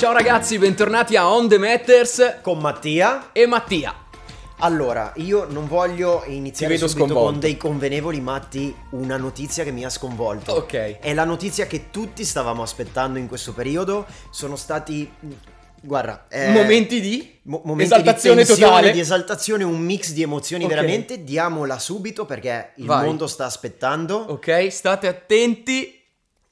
Ciao 0.00 0.12
ragazzi, 0.12 0.56
bentornati 0.58 1.14
a 1.16 1.30
On 1.30 1.46
The 1.46 1.58
Matters 1.58 2.38
con 2.40 2.58
Mattia. 2.58 3.32
e 3.32 3.44
Mattia. 3.46 3.94
Allora, 4.62 5.12
io 5.16 5.44
non 5.50 5.66
voglio 5.68 6.22
iniziare 6.26 6.78
subito 6.78 6.96
sconvolto. 6.98 7.22
con 7.30 7.38
dei 7.40 7.56
convenevoli 7.58 8.20
matti 8.22 8.74
una 8.92 9.18
notizia 9.18 9.62
che 9.62 9.72
mi 9.72 9.84
ha 9.84 9.90
sconvolto. 9.90 10.52
Ok. 10.54 10.98
È 11.00 11.12
la 11.12 11.24
notizia 11.24 11.66
che 11.66 11.90
tutti 11.90 12.24
stavamo 12.24 12.62
aspettando 12.62 13.18
in 13.18 13.28
questo 13.28 13.52
periodo. 13.52 14.06
Sono 14.30 14.56
stati 14.56 15.10
guarda, 15.82 16.26
eh, 16.30 16.48
Momenti 16.50 17.00
di 17.02 17.38
mo- 17.42 17.60
momenti 17.64 17.92
esaltazione 17.92 18.40
di 18.40 18.46
tensione, 18.46 18.70
totale. 18.72 18.92
di 18.92 19.00
esaltazione, 19.00 19.64
un 19.64 19.78
mix 19.80 20.12
di 20.12 20.22
emozioni 20.22 20.64
Ok. 20.64 20.70
veramente. 20.70 21.24
Diamola 21.24 21.78
subito 21.78 22.24
perché 22.24 22.72
il 22.76 22.86
Vai. 22.86 23.04
mondo 23.04 23.26
sta 23.26 23.44
aspettando. 23.44 24.16
Ok, 24.16 24.68
state 24.70 25.08
attenti. 25.08 25.94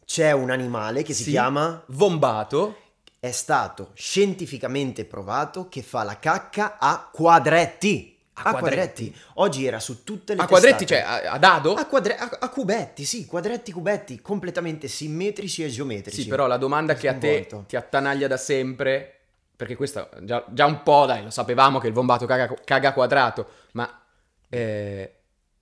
C'è 0.04 0.32
un 0.32 0.50
animale 0.50 1.02
che 1.02 1.12
si 1.14 1.22
Sì. 1.24 1.30
chiama 1.30 1.82
Vombato. 1.88 2.76
È 3.20 3.30
stato 3.30 3.90
scientificamente 3.94 5.04
provato 5.04 5.68
che 5.68 5.82
fa 5.82 6.02
la 6.04 6.18
cacca 6.18 6.78
a 6.78 7.08
quadretti. 7.12 8.16
A 8.34 8.42
A, 8.42 8.50
quadretti. 8.52 9.06
quadretti. 9.10 9.14
Oggi 9.34 9.66
era 9.66 9.80
su 9.80 10.04
tutte 10.04 10.34
le 10.36 10.42
A 10.42 10.46
quadretti, 10.46 10.84
testate. 10.84 11.10
cioè 11.18 11.26
a, 11.28 11.32
a 11.32 11.38
dado? 11.38 11.74
A, 11.74 11.86
quadre- 11.86 12.16
a- 12.16 12.48
cubetti, 12.48 13.04
sì, 13.04 13.26
quadretti, 13.26 13.72
cubetti, 13.72 14.20
completamente 14.20 14.86
simmetrici 14.86 15.64
e 15.64 15.68
geometrici. 15.68 16.22
Sì, 16.22 16.28
però 16.28 16.46
la 16.46 16.56
domanda 16.56 16.94
che 16.94 17.08
a 17.08 17.14
te 17.14 17.48
ti 17.66 17.74
attanaglia 17.74 18.28
da 18.28 18.36
sempre, 18.36 19.18
perché 19.56 19.74
questa 19.74 20.08
già, 20.22 20.44
già 20.50 20.66
un 20.66 20.84
po', 20.84 21.04
dai, 21.06 21.24
lo 21.24 21.30
sapevamo 21.30 21.80
che 21.80 21.88
il 21.88 21.92
vombato 21.92 22.26
caga, 22.26 22.54
caga 22.64 22.92
quadrato, 22.92 23.48
ma 23.72 24.02
eh, 24.48 25.12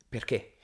perché? 0.07 0.56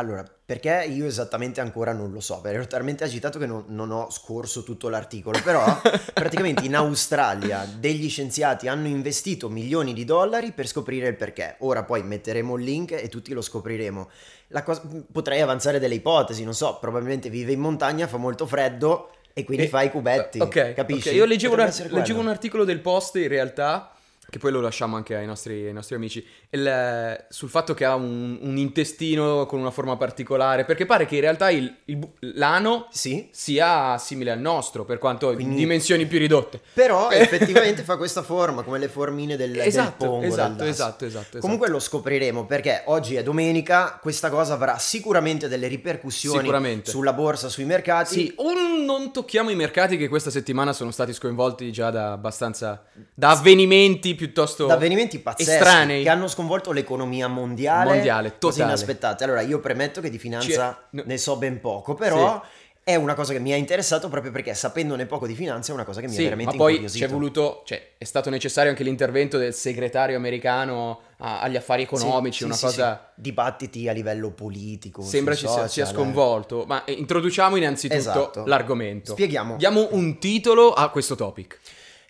Allora, 0.00 0.22
perché 0.44 0.86
io 0.88 1.06
esattamente 1.06 1.60
ancora 1.60 1.92
non 1.92 2.12
lo 2.12 2.20
so, 2.20 2.40
ero 2.44 2.64
talmente 2.68 3.02
agitato 3.02 3.40
che 3.40 3.46
non, 3.46 3.64
non 3.66 3.90
ho 3.90 4.08
scorso 4.10 4.62
tutto 4.62 4.88
l'articolo, 4.88 5.40
però 5.42 5.64
praticamente 6.14 6.64
in 6.64 6.76
Australia 6.76 7.68
degli 7.68 8.08
scienziati 8.08 8.68
hanno 8.68 8.86
investito 8.86 9.48
milioni 9.48 9.92
di 9.92 10.04
dollari 10.04 10.52
per 10.52 10.68
scoprire 10.68 11.08
il 11.08 11.16
perché. 11.16 11.56
Ora 11.60 11.82
poi 11.82 12.04
metteremo 12.04 12.56
il 12.56 12.62
link 12.62 12.92
e 12.92 13.08
tutti 13.08 13.32
lo 13.32 13.40
scopriremo. 13.42 14.08
La 14.48 14.62
cosa- 14.62 14.82
potrei 15.10 15.40
avanzare 15.40 15.80
delle 15.80 15.96
ipotesi, 15.96 16.44
non 16.44 16.54
so, 16.54 16.78
probabilmente 16.78 17.28
vive 17.28 17.50
in 17.50 17.58
montagna, 17.60 18.06
fa 18.06 18.18
molto 18.18 18.46
freddo 18.46 19.10
e 19.32 19.42
quindi 19.42 19.64
E- 19.64 19.68
fa 19.68 19.82
i 19.82 19.90
cubetti. 19.90 20.38
Ok, 20.38 20.74
capisci? 20.74 21.08
ok. 21.08 21.14
Io 21.16 21.24
leggevo, 21.24 21.54
un, 21.54 21.58
Potrebbe 21.58 21.62
ar- 21.62 21.86
essere 21.86 21.88
leggevo 21.98 22.20
un 22.20 22.28
articolo 22.28 22.62
del 22.64 22.78
Post 22.78 23.16
in 23.16 23.26
realtà, 23.26 23.90
che 24.30 24.38
poi 24.38 24.52
lo 24.52 24.60
lasciamo 24.60 24.94
anche 24.96 25.14
ai 25.16 25.24
nostri, 25.24 25.66
ai 25.66 25.72
nostri 25.72 25.94
amici, 25.94 26.24
il- 26.50 27.24
sul 27.30 27.48
fatto 27.48 27.72
che 27.72 27.84
ha 27.86 27.94
un, 27.94 28.38
un 28.42 28.56
intestino 28.58 29.46
con 29.46 29.58
una 29.58 29.70
forma 29.70 29.96
particolare, 29.96 30.64
perché 30.66 30.84
pare 30.84 31.06
che 31.06 31.14
in 31.14 31.22
realtà 31.22 31.48
il, 31.50 31.74
il 31.86 32.06
l'ano 32.34 32.88
Sì, 32.90 33.28
sia 33.30 33.96
simile 33.98 34.30
al 34.30 34.38
nostro, 34.40 34.84
per 34.84 34.98
quanto 34.98 35.30
in 35.30 35.36
Quindi- 35.36 35.56
dimensioni 35.56 36.04
più 36.06 36.18
ridotte. 36.18 36.60
però 36.74 37.10
effettivamente 37.10 37.82
fa 37.82 37.96
questa 37.96 38.22
forma, 38.22 38.62
come 38.62 38.78
le 38.78 38.88
formine 38.88 39.36
del, 39.36 39.50
del 39.52 39.60
Esatto, 39.62 40.04
pongo. 40.06 40.20
del 40.20 40.28
esatto, 40.30 40.52
dasso. 40.52 40.64
esatto, 40.70 41.04
esatto, 41.06 41.24
esatto. 41.24 41.38
Comunque 41.38 41.68
lo 41.68 41.78
scopriremo 41.78 42.44
perché 42.44 42.82
oggi 42.86 43.14
è 43.14 43.22
domenica, 43.22 43.98
questa 44.00 44.28
cosa 44.28 44.52
avrà 44.54 44.76
sicuramente 44.78 45.48
delle 45.48 45.68
ripercussioni 45.68 46.40
Sicuramente. 46.40 46.90
sulla 46.90 47.12
borsa, 47.14 47.48
sui 47.48 47.64
mercati. 47.64 48.12
Sì, 48.14 48.32
o 48.36 48.52
non 48.84 49.10
tocchiamo 49.12 49.48
i 49.50 49.54
mercati 49.56 49.96
che 49.96 50.08
questa 50.08 50.30
settimana 50.30 50.72
sono 50.74 50.90
stati 50.90 51.12
sconvolti 51.14 51.72
già 51.72 51.90
da 51.90 52.12
abbastanza... 52.12 52.84
da 53.14 53.30
avvenimenti 53.30 54.16
piuttosto... 54.18 54.66
Da 54.66 54.74
avvenimenti 54.74 55.18
pazzeschi 55.20 55.52
estranei. 55.52 56.02
che 56.02 56.08
hanno 56.10 56.26
sconvolto 56.28 56.72
l'economia 56.72 57.28
mondiale, 57.28 57.94
Mondiale, 57.94 58.28
così 58.38 58.58
totale. 58.58 58.62
inaspettate. 58.64 59.24
Allora, 59.24 59.40
io 59.40 59.60
premetto 59.60 60.00
che 60.02 60.10
di 60.10 60.18
finanza 60.18 60.46
Ci 60.46 60.52
è- 60.52 60.74
no. 60.90 61.02
ne 61.06 61.16
so 61.16 61.36
ben 61.36 61.60
poco, 61.60 61.94
però 61.94 62.42
è 62.82 62.94
una 62.94 63.12
cosa 63.12 63.34
che 63.34 63.38
mi 63.38 63.52
ha 63.52 63.56
interessato 63.56 64.08
proprio 64.08 64.32
perché 64.32 64.54
sapendone 64.54 65.04
poco 65.04 65.26
di 65.26 65.34
finanza 65.34 65.72
è 65.72 65.74
una 65.74 65.84
cosa 65.84 66.00
che 66.00 66.06
mi 66.06 66.14
Sì, 66.14 66.20
ha 66.20 66.24
veramente 66.24 66.52
ma 66.52 66.58
poi 66.58 66.70
incuriosito. 66.72 67.04
c'è 67.04 67.12
voluto, 67.12 67.62
cioè, 67.66 67.90
è 67.98 68.04
stato 68.04 68.30
necessario 68.30 68.70
anche 68.70 68.82
l'intervento 68.82 69.36
del 69.36 69.52
segretario 69.52 70.16
americano 70.16 71.00
a- 71.18 71.40
agli 71.42 71.56
affari 71.56 71.82
economici, 71.82 72.38
Sì, 72.38 72.44
una 72.44 72.54
sì, 72.54 72.64
cosa... 72.64 73.10
sì. 73.14 73.20
Dibattiti 73.20 73.88
a 73.88 73.92
livello 73.92 74.30
politico. 74.30 75.02
Sembra 75.02 75.34
ci 75.34 75.40
sui 75.40 75.48
sia, 75.50 75.68
sia 75.68 75.84
social, 75.84 76.00
eh. 76.00 76.02
sconvolto, 76.04 76.64
ma 76.66 76.82
introduciamo 76.86 77.56
innanzitutto 77.56 77.98
Esatto. 78.00 78.44
l'argomento. 78.46 79.12
Spieghiamo. 79.12 79.56
Diamo 79.56 79.88
un 79.90 80.18
titolo 80.18 80.72
a 80.72 80.88
questo 80.88 81.14
topic. 81.14 81.58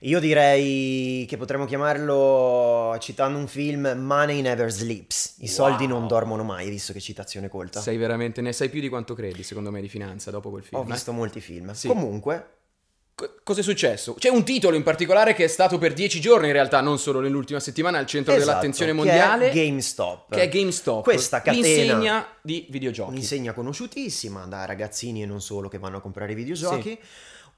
Io 0.03 0.21
direi 0.21 1.25
che 1.27 1.37
potremmo 1.37 1.65
chiamarlo, 1.65 2.97
citando 3.01 3.37
un 3.37 3.49
film, 3.49 3.95
Money 3.97 4.41
Never 4.43 4.71
Sleeps. 4.71 5.37
I 5.41 5.49
soldi 5.49 5.87
Wow. 5.87 5.99
non 5.99 6.07
dormono 6.07 6.45
mai, 6.45 6.71
visto 6.71 6.93
che 6.93 7.01
citazione 7.01 7.49
colta. 7.49 7.81
Sei 7.81 7.97
veramente, 7.97 8.41
ne 8.41 8.53
sai 8.53 8.69
più 8.69 8.81
di 8.81 8.89
quanto 8.89 9.15
credi, 9.15 9.43
secondo 9.43 9.73
me, 9.73 9.81
di 9.81 9.89
finanza 9.89 10.31
dopo 10.31 10.51
quel 10.51 10.63
film. 10.63 10.81
Ho 10.81 10.85
eh? 10.85 10.93
visto 10.93 11.13
molti 11.13 11.41
film. 11.41 11.73
Sì. 11.73 11.89
Comunque, 11.89 12.51
Co- 13.19 13.41
Cos'è 13.43 13.63
successo? 13.63 14.15
C'è 14.15 14.29
un 14.29 14.45
titolo 14.45 14.77
in 14.77 14.85
particolare 14.85 15.35
che 15.35 15.43
è 15.43 15.49
stato 15.49 15.77
per 15.77 15.93
dieci 15.93 16.21
giorni, 16.21 16.47
in 16.47 16.53
realtà, 16.53 16.81
non 16.81 17.01
solo 17.01 17.19
nell'ultima 17.19 17.59
settimana, 17.59 17.99
al 17.99 18.07
centro 18.07 18.33
esatto, 18.33 18.47
dell'attenzione 18.47 18.93
che 18.93 18.97
mondiale. 18.97 19.51
è 19.51 19.53
GameStop. 19.53 20.33
che 20.33 20.43
è 20.43 20.49
GameStop, 20.49 21.03
Questa 21.03 21.43
catena- 21.43 21.67
l'insegna 21.67 22.27
di 22.41 22.69
videogiochi. 22.71 23.11
Un'insegna 23.11 23.53
conosciutissima 23.53 24.45
da 24.47 24.65
ragazzini 24.67 25.25
e 25.25 25.27
non 25.27 25.41
solo 25.41 25.69
che 25.69 25.79
vanno 25.79 25.97
a 25.97 26.01
comprare 26.01 26.37
videogiochi. 26.37 26.97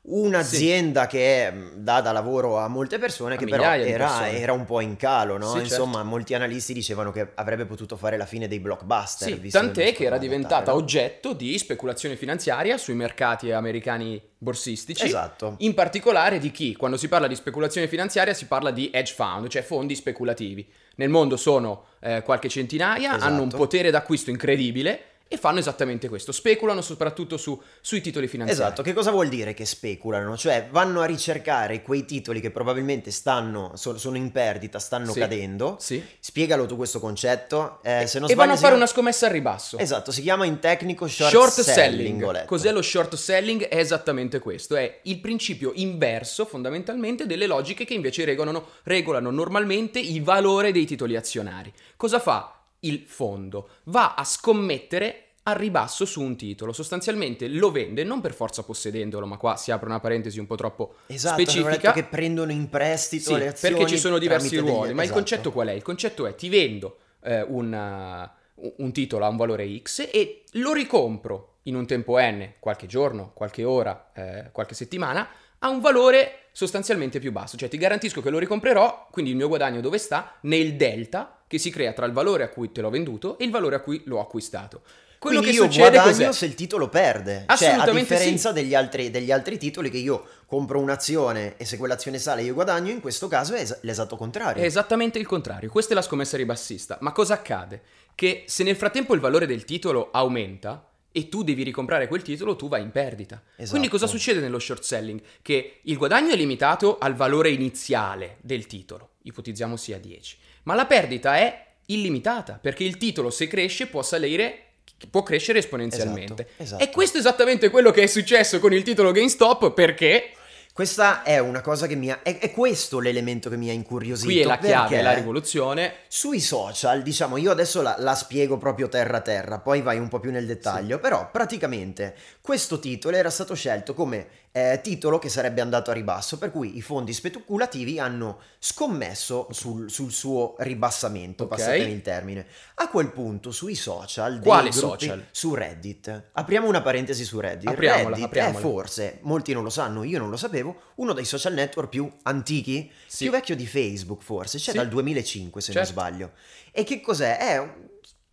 Un'azienda 0.03 1.06
che 1.06 1.50
mh, 1.50 1.72
dà 1.77 2.00
da 2.00 2.11
lavoro 2.11 2.59
a 2.59 2.69
molte 2.69 2.99
persone, 2.99 3.34
A 3.34 3.37
che 3.37 3.44
però 3.47 3.62
era, 3.75 4.06
persone. 4.06 4.38
era 4.41 4.53
un 4.53 4.65
po' 4.65 4.81
in 4.81 4.97
calo, 4.97 5.37
no? 5.37 5.53
Sì, 5.53 5.59
Insomma, 5.61 5.94
certo. 5.97 6.09
molti 6.09 6.34
analisti 6.34 6.72
dicevano 6.72 7.12
che 7.12 7.28
avrebbe 7.34 7.66
potuto 7.66 7.97
fare 7.97 8.16
la 8.16 8.25
fine 8.25 8.49
dei 8.49 8.60
blockbuster. 8.60 9.39
Sì, 9.41 9.49
tant'è 9.50 9.93
che 9.93 10.05
era 10.05 10.16
diventata 10.16 10.75
oggetto 10.75 11.34
di 11.34 11.56
speculazione 11.59 12.16
finanziaria 12.16 12.78
sui 12.78 12.94
mercati 12.94 13.50
americani 13.53 14.21
borsistici. 14.39 15.05
Esatto. 15.05 15.56
In 15.59 15.75
particolare 15.75 16.39
di 16.39 16.50
chi? 16.50 16.75
Quando 16.75 16.97
si 16.97 17.06
parla 17.09 17.27
di 17.27 17.34
speculazione 17.34 17.87
finanziaria 17.87 18.33
si 18.33 18.47
parla 18.47 18.71
di 18.71 18.91
hedge 18.93 19.12
fund, 19.15 19.49
cioè 19.49 19.62
fondi 19.62 19.94
speculativi. 19.94 20.66
Nel 20.97 21.10
mondo 21.10 21.37
sono 21.37 21.84
eh, 22.00 22.22
qualche 22.22 22.49
centinaia, 22.49 23.10
Esatto. 23.16 23.25
hanno 23.25 23.43
un 23.43 23.49
potere 23.50 23.91
d'acquisto 23.91 24.31
incredibile 24.31 25.03
e 25.32 25.36
fanno 25.36 25.60
esattamente 25.60 26.08
questo. 26.08 26.32
Speculano 26.32 26.80
soprattutto 26.80 27.36
su- 27.36 27.56
sui 27.80 28.00
titoli 28.00 28.26
finanziari. 28.26 28.60
Esatto, 28.64 28.82
che 28.82 28.92
cosa 28.92 29.12
vuol 29.12 29.28
dire 29.28 29.54
che 29.54 29.64
speculano? 29.64 30.36
Cioè 30.36 30.66
vanno 30.72 31.02
a 31.02 31.04
ricercare 31.04 31.82
quei 31.82 32.04
titoli 32.04 32.41
che 32.41 32.50
probabilmente 32.50 33.12
stanno, 33.12 33.70
so- 33.76 33.96
sono 33.96 34.16
in 34.16 34.32
perdita, 34.32 34.80
stanno 34.80 35.12
Sì. 35.12 35.20
cadendo. 35.20 35.76
Sì. 35.78 36.02
Spiegalo 36.18 36.66
tu 36.66 36.74
questo 36.74 36.98
concetto. 36.98 37.78
Eh, 37.84 38.08
se 38.08 38.18
non 38.18 38.28
e 38.28 38.34
vanno 38.34 38.54
a 38.54 38.56
fare 38.56 38.74
una 38.74 38.88
scommessa 38.88 39.26
al 39.26 39.32
ribasso. 39.32 39.78
Esatto, 39.78 40.10
si 40.10 40.20
chiama 40.20 40.46
in 40.46 40.58
tecnico 40.58 41.06
short, 41.06 41.30
Short 41.30 41.52
selling. 41.60 42.20
selling. 42.24 42.44
Cos'è 42.47 42.72
lo 42.72 42.82
short 42.82 43.14
selling? 43.14 43.68
È 43.68 43.76
esattamente 43.78 44.41
questo, 44.41 44.74
è 44.74 44.98
il 45.04 45.20
principio 45.20 45.70
inverso 45.76 46.44
fondamentalmente 46.44 47.26
delle 47.26 47.47
logiche 47.47 47.84
che 47.84 47.94
invece 47.94 48.24
regolano, 48.24 48.66
regolano 48.82 49.30
normalmente 49.30 50.00
il 50.00 50.24
valore 50.24 50.72
dei 50.72 50.86
titoli 50.86 51.14
azionari. 51.14 51.72
Cosa 51.97 52.18
fa 52.18 52.56
il 52.80 53.04
fondo? 53.06 53.68
Va 53.84 54.14
a 54.14 54.24
scommettere 54.24 55.24
al 55.44 55.56
ribasso 55.56 56.04
su 56.04 56.20
un 56.20 56.36
titolo, 56.36 56.72
sostanzialmente 56.72 57.48
lo 57.48 57.70
vende 57.70 58.04
non 58.04 58.20
per 58.20 58.34
forza 58.34 58.62
possedendolo, 58.62 59.26
ma 59.26 59.36
qua 59.36 59.56
si 59.56 59.70
apre 59.70 59.88
una 59.88 60.00
parentesi 60.00 60.38
un 60.38 60.46
po' 60.46 60.54
troppo 60.54 60.96
Esatto, 61.06 61.41
specifica. 61.41 61.92
che 61.92 62.04
prendono 62.04 62.52
in 62.52 62.68
prestito 62.68 63.32
Sì, 63.34 63.38
le 63.38 63.48
azioni 63.48 63.74
perché 63.74 63.91
ci 63.91 63.98
sono 63.98 64.18
diversi 64.18 64.48
tramite 64.48 64.64
degli- 64.64 64.74
ruoli, 64.76 64.94
ma 64.94 65.02
il 65.02 65.08
esatto. 65.08 65.18
concetto 65.18 65.52
qual 65.52 65.68
è? 65.68 65.72
Il 65.72 65.82
concetto 65.82 66.26
è 66.26 66.34
ti 66.34 66.48
vendo 66.48 66.98
eh, 67.22 67.42
un, 67.42 68.28
uh, 68.54 68.72
un 68.76 68.92
titolo 68.92 69.24
a 69.24 69.28
un 69.28 69.36
valore 69.36 69.78
X 69.78 70.08
e 70.12 70.42
lo 70.52 70.72
ricompro 70.72 71.56
in 71.64 71.74
un 71.74 71.86
tempo 71.86 72.18
N, 72.18 72.54
qualche 72.58 72.86
giorno, 72.86 73.32
qualche 73.34 73.64
ora, 73.64 74.10
eh, 74.14 74.48
qualche 74.52 74.74
settimana, 74.74 75.28
a 75.58 75.68
un 75.68 75.80
valore 75.80 76.48
sostanzialmente 76.52 77.18
più 77.18 77.32
basso. 77.32 77.56
Cioè 77.56 77.68
ti 77.68 77.76
garantisco 77.78 78.20
che 78.20 78.30
lo 78.30 78.38
ricomprerò, 78.38 79.08
quindi 79.10 79.30
il 79.30 79.36
mio 79.36 79.48
guadagno 79.48 79.80
dove 79.80 79.98
sta? 79.98 80.36
Nel 80.42 80.76
delta 80.76 81.40
che 81.50 81.59
si 81.59 81.71
crea 81.71 81.93
tra 81.93 82.06
il 82.06 82.12
valore 82.12 82.44
a 82.44 82.49
cui 82.49 82.71
te 82.71 82.81
l'ho 82.81 82.91
venduto 82.91 83.37
e 83.37 83.44
il 83.44 83.50
valore 83.50 83.75
a 83.75 83.81
cui 83.81 84.03
l'ho 84.05 84.21
acquistato. 84.21 84.83
Quello 85.19 85.41
Quindi 85.41 85.56
che 85.56 85.62
io 85.65 85.69
succede 85.69 85.97
guadagno 85.97 86.27
cos'è? 86.28 86.33
se 86.33 86.47
il 86.47 86.55
titolo 86.55 86.88
perde. 86.88 87.42
Assolutamente 87.47 87.91
cioè, 87.91 87.91
a 87.91 88.01
differenza 88.03 88.53
degli, 88.53 88.72
altri, 88.72 89.10
degli 89.10 89.33
altri 89.33 89.59
titoli 89.59 89.91
che 89.91 89.97
io 89.97 90.24
compro 90.47 90.78
un'azione 90.78 91.57
e 91.57 91.65
se 91.65 91.77
quell'azione 91.77 92.21
sale 92.21 92.42
io 92.42 92.54
guadagno, 92.54 92.92
in 92.92 93.01
questo 93.01 93.27
caso 93.27 93.54
è 93.54 93.63
es- 93.63 93.80
l'esatto 93.80 94.15
contrario. 94.15 94.63
È 94.63 94.65
esattamente 94.65 95.19
il 95.19 95.27
contrario, 95.27 95.69
questa 95.71 95.91
è 95.91 95.97
la 95.97 96.03
scommessa 96.03 96.36
ribassista. 96.36 96.98
Ma 97.01 97.10
cosa 97.10 97.34
accade? 97.34 97.83
Che 98.15 98.45
se 98.47 98.63
nel 98.63 98.77
frattempo 98.77 99.15
il 99.15 99.21
valore 99.21 99.47
del 99.47 99.65
titolo 99.65 100.10
aumenta 100.13 100.89
e 101.10 101.28
tu 101.28 101.42
devi 101.42 101.65
ricomprare 101.65 102.07
quel 102.07 102.22
titolo, 102.22 102.54
tu 102.54 102.69
vai 102.69 102.83
in 102.83 102.92
perdita. 102.92 103.42
Esatto. 103.57 103.71
Quindi 103.71 103.89
cosa 103.89 104.07
succede 104.07 104.39
nello 104.39 104.60
short 104.60 104.84
selling? 104.84 105.21
Che 105.42 105.80
il 105.83 105.97
guadagno 105.97 106.30
è 106.30 106.36
limitato 106.36 106.98
al 106.98 107.16
valore 107.16 107.51
iniziale 107.51 108.36
del 108.41 108.66
titolo, 108.66 109.15
ipotizziamo 109.22 109.77
sia 109.77 109.98
10, 109.98 110.39
ma 110.71 110.77
la 110.77 110.87
perdita 110.87 111.37
è 111.37 111.67
illimitata, 111.87 112.57
perché 112.61 112.84
il 112.84 112.97
titolo 112.97 113.31
se 113.31 113.49
cresce 113.49 113.89
può 113.89 114.03
salire 114.03 114.67
può 115.11 115.22
crescere 115.25 115.59
esponenzialmente. 115.59 116.43
Esatto, 116.43 116.63
esatto. 116.63 116.84
E 116.84 116.91
questo 116.91 117.17
è 117.17 117.21
esattamente 117.21 117.71
quello 117.71 117.91
che 117.91 118.05
è 118.05 118.07
successo 118.07 118.61
con 118.61 118.72
il 118.72 118.84
titolo 118.84 119.11
GameStop 119.11 119.72
perché 119.72 120.34
Questa 120.72 121.25
è 121.25 121.39
una 121.39 121.61
cosa 121.61 121.87
che 121.87 121.97
mi 121.97 122.11
ha. 122.11 122.22
È, 122.22 122.39
è 122.39 122.53
questo 122.53 123.01
l'elemento 123.01 123.51
che 123.51 123.57
mi 123.57 123.69
ha 123.69 123.72
incuriosito. 123.72 124.28
qui 124.28 124.41
è 124.41 124.45
la 124.45 124.57
chiave, 124.57 124.89
perché 124.89 125.03
la 125.03 125.13
rivoluzione. 125.13 125.95
Sui 126.07 126.41
social, 126.41 127.03
diciamo, 127.03 127.37
io 127.37 127.51
adesso 127.51 127.83
la, 127.83 127.97
la 127.99 128.15
spiego 128.15 128.57
proprio 128.57 128.89
terra 128.89 129.21
terra, 129.21 129.59
poi 129.59 129.83
vai 129.83 129.99
un 129.99 130.09
po' 130.09 130.21
più 130.21 130.31
nel 130.31 130.47
dettaglio, 130.47 130.99
però 131.01 131.28
praticamente 131.31 132.15
questo 132.41 132.78
titolo 132.78 133.17
era 133.17 133.31
stato 133.31 133.55
scelto 133.55 133.95
come 133.95 134.28
eh, 134.52 134.80
titolo 134.82 135.18
che 135.18 135.28
sarebbe 135.28 135.60
andato 135.60 135.91
a 135.91 135.94
ribasso, 135.94 136.36
per 136.38 136.50
cui 136.50 136.76
i 136.76 136.82
fondi 136.82 137.12
speculativi 137.12 137.98
hanno 138.00 138.41
scommesso 138.58 139.47
sul, 139.50 139.91
sul 139.91 140.10
suo 140.12 140.54
ribassamento, 140.58 141.44
Ok. 141.44 141.50
passatemi 141.50 141.92
il 141.92 142.02
termine. 142.02 142.47
A 142.76 142.88
quel 142.88 143.12
punto 143.12 143.50
sui 143.52 143.74
social, 143.74 144.41
Quali 144.41 144.70
gruppi- 144.70 144.76
social? 145.04 145.26
Su 145.30 145.54
Reddit. 145.54 146.30
Apriamo 146.32 146.66
una 146.66 146.80
parentesi 146.82 147.24
su 147.24 147.38
Reddit. 147.38 147.68
Apriamola, 147.68 148.08
Reddit 148.08 148.24
apriamola. 148.24 148.58
è 148.58 148.60
forse, 148.60 149.18
molti 149.22 149.52
non 149.52 149.62
lo 149.62 149.70
sanno, 149.70 150.02
io 150.02 150.18
non 150.18 150.30
lo 150.30 150.36
sapevo, 150.36 150.80
uno 150.97 151.12
dei 151.12 151.24
social 151.24 151.52
network 151.54 151.88
più 151.88 152.10
antichi, 152.22 152.91
Sì. 153.06 153.24
più 153.24 153.32
vecchio 153.32 153.54
di 153.54 153.66
Facebook 153.66 154.22
forse, 154.22 154.58
c'è 154.58 154.70
Sì. 154.72 154.76
dal 154.76 154.88
2005 154.88 155.60
se 155.60 155.72
Certo. 155.72 155.92
non 155.92 155.98
sbaglio. 156.04 156.30
E 156.72 156.84
che 156.84 157.00
cos'è? 157.00 157.36
È 157.38 157.72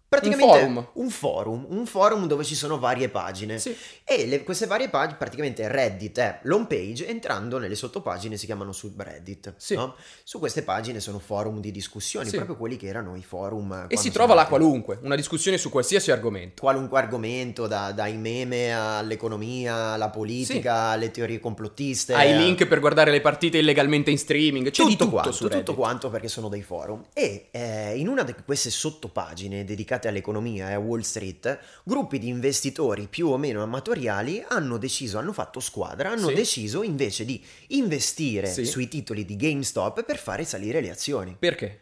un- 0.10 0.20
praticamente 0.20 0.60
forum. 0.60 0.88
un 0.94 1.10
forum, 1.10 1.66
un 1.70 1.86
forum 1.86 2.28
dove 2.28 2.44
ci 2.46 2.56
sono 2.56 2.80
varie 2.80 3.10
pagine. 3.10 3.60
Sì. 3.60 3.76
E 4.06 4.26
le- 4.26 4.44
queste 4.44 4.66
varie 4.66 4.88
pagine, 4.90 5.18
praticamente 5.18 5.68
Reddit 5.68 6.18
è 6.20 6.40
l'home 6.44 6.66
page, 6.68 7.08
entrando 7.08 7.58
nelle 7.58 7.76
sottopagine 7.76 8.38
si 8.38 8.46
chiamano 8.46 8.72
subreddit. 8.72 9.56
Sì. 9.58 9.76
no? 9.76 9.96
Su 10.24 10.40
queste 10.40 10.64
pagine 10.64 11.00
sono 11.02 11.20
forum 11.20 11.60
di 11.60 11.72
discussioni, 11.72 12.30
Sì. 12.30 12.36
proprio 12.38 12.56
quelli 12.56 12.78
che 12.78 12.88
erano 12.88 13.16
i 13.18 13.24
forum. 13.24 13.86
E 13.90 13.98
si 13.98 14.10
trova 14.12 14.34
là 14.34 14.46
qualunque, 14.46 14.98
una 15.02 15.16
discussione 15.16 15.58
su 15.58 15.70
qualsiasi 15.70 16.10
argomento. 16.12 16.62
Qualunque 16.62 16.98
argomento, 17.00 17.68
da- 17.68 17.92
dai 17.92 18.16
meme 18.16 18.74
all'economia, 18.74 19.76
alla 19.94 20.10
politica, 20.10 20.74
alle 20.92 21.12
teorie 21.12 21.40
complottiste. 21.40 22.14
Hai 22.14 22.32
a- 22.34 22.38
link 22.38 22.66
per 22.66 22.80
guardare 22.80 23.12
le 23.12 23.20
partite 23.22 23.58
illegalmente 23.58 24.10
in 24.12 24.18
streaming, 24.18 24.68
c'è 24.70 24.84
tutto 24.84 24.88
di 24.88 24.96
tutto 24.96 25.10
quanto, 25.12 25.48
tutto 25.50 25.76
quanto 25.76 26.10
perché 26.10 26.28
sono 26.30 26.48
dei 26.48 26.62
forum. 26.62 27.04
E 27.14 27.48
eh, 27.52 27.98
in 27.98 28.08
una 28.08 28.24
di 28.24 28.34
queste 28.46 28.70
sottopagine 28.70 29.64
dedicate 29.66 29.96
all'economia 30.06 30.70
e 30.70 30.74
a 30.74 30.80
Wall 30.80 31.00
Street, 31.00 31.60
gruppi 31.84 32.20
di 32.20 32.28
investitori 32.28 33.08
più 33.08 33.30
o 33.30 33.38
meno 33.38 33.64
amatoriali 33.64 34.44
hanno 34.48 34.78
deciso, 34.78 35.18
hanno 35.18 35.34
fatto 35.34 35.60
squadra, 35.60 36.12
hanno 36.12 36.28
Sì. 36.28 36.34
deciso 36.36 36.84
invece 36.84 37.26
di 37.26 37.42
investire 37.70 38.48
Sì. 38.52 38.66
sui 38.66 38.88
titoli 38.88 39.26
di 39.26 39.36
GameStop 39.36 40.04
per 40.04 40.18
fare 40.18 40.44
salire 40.44 40.82
le 40.82 40.90
azioni. 40.92 41.36
Perché? 41.40 41.82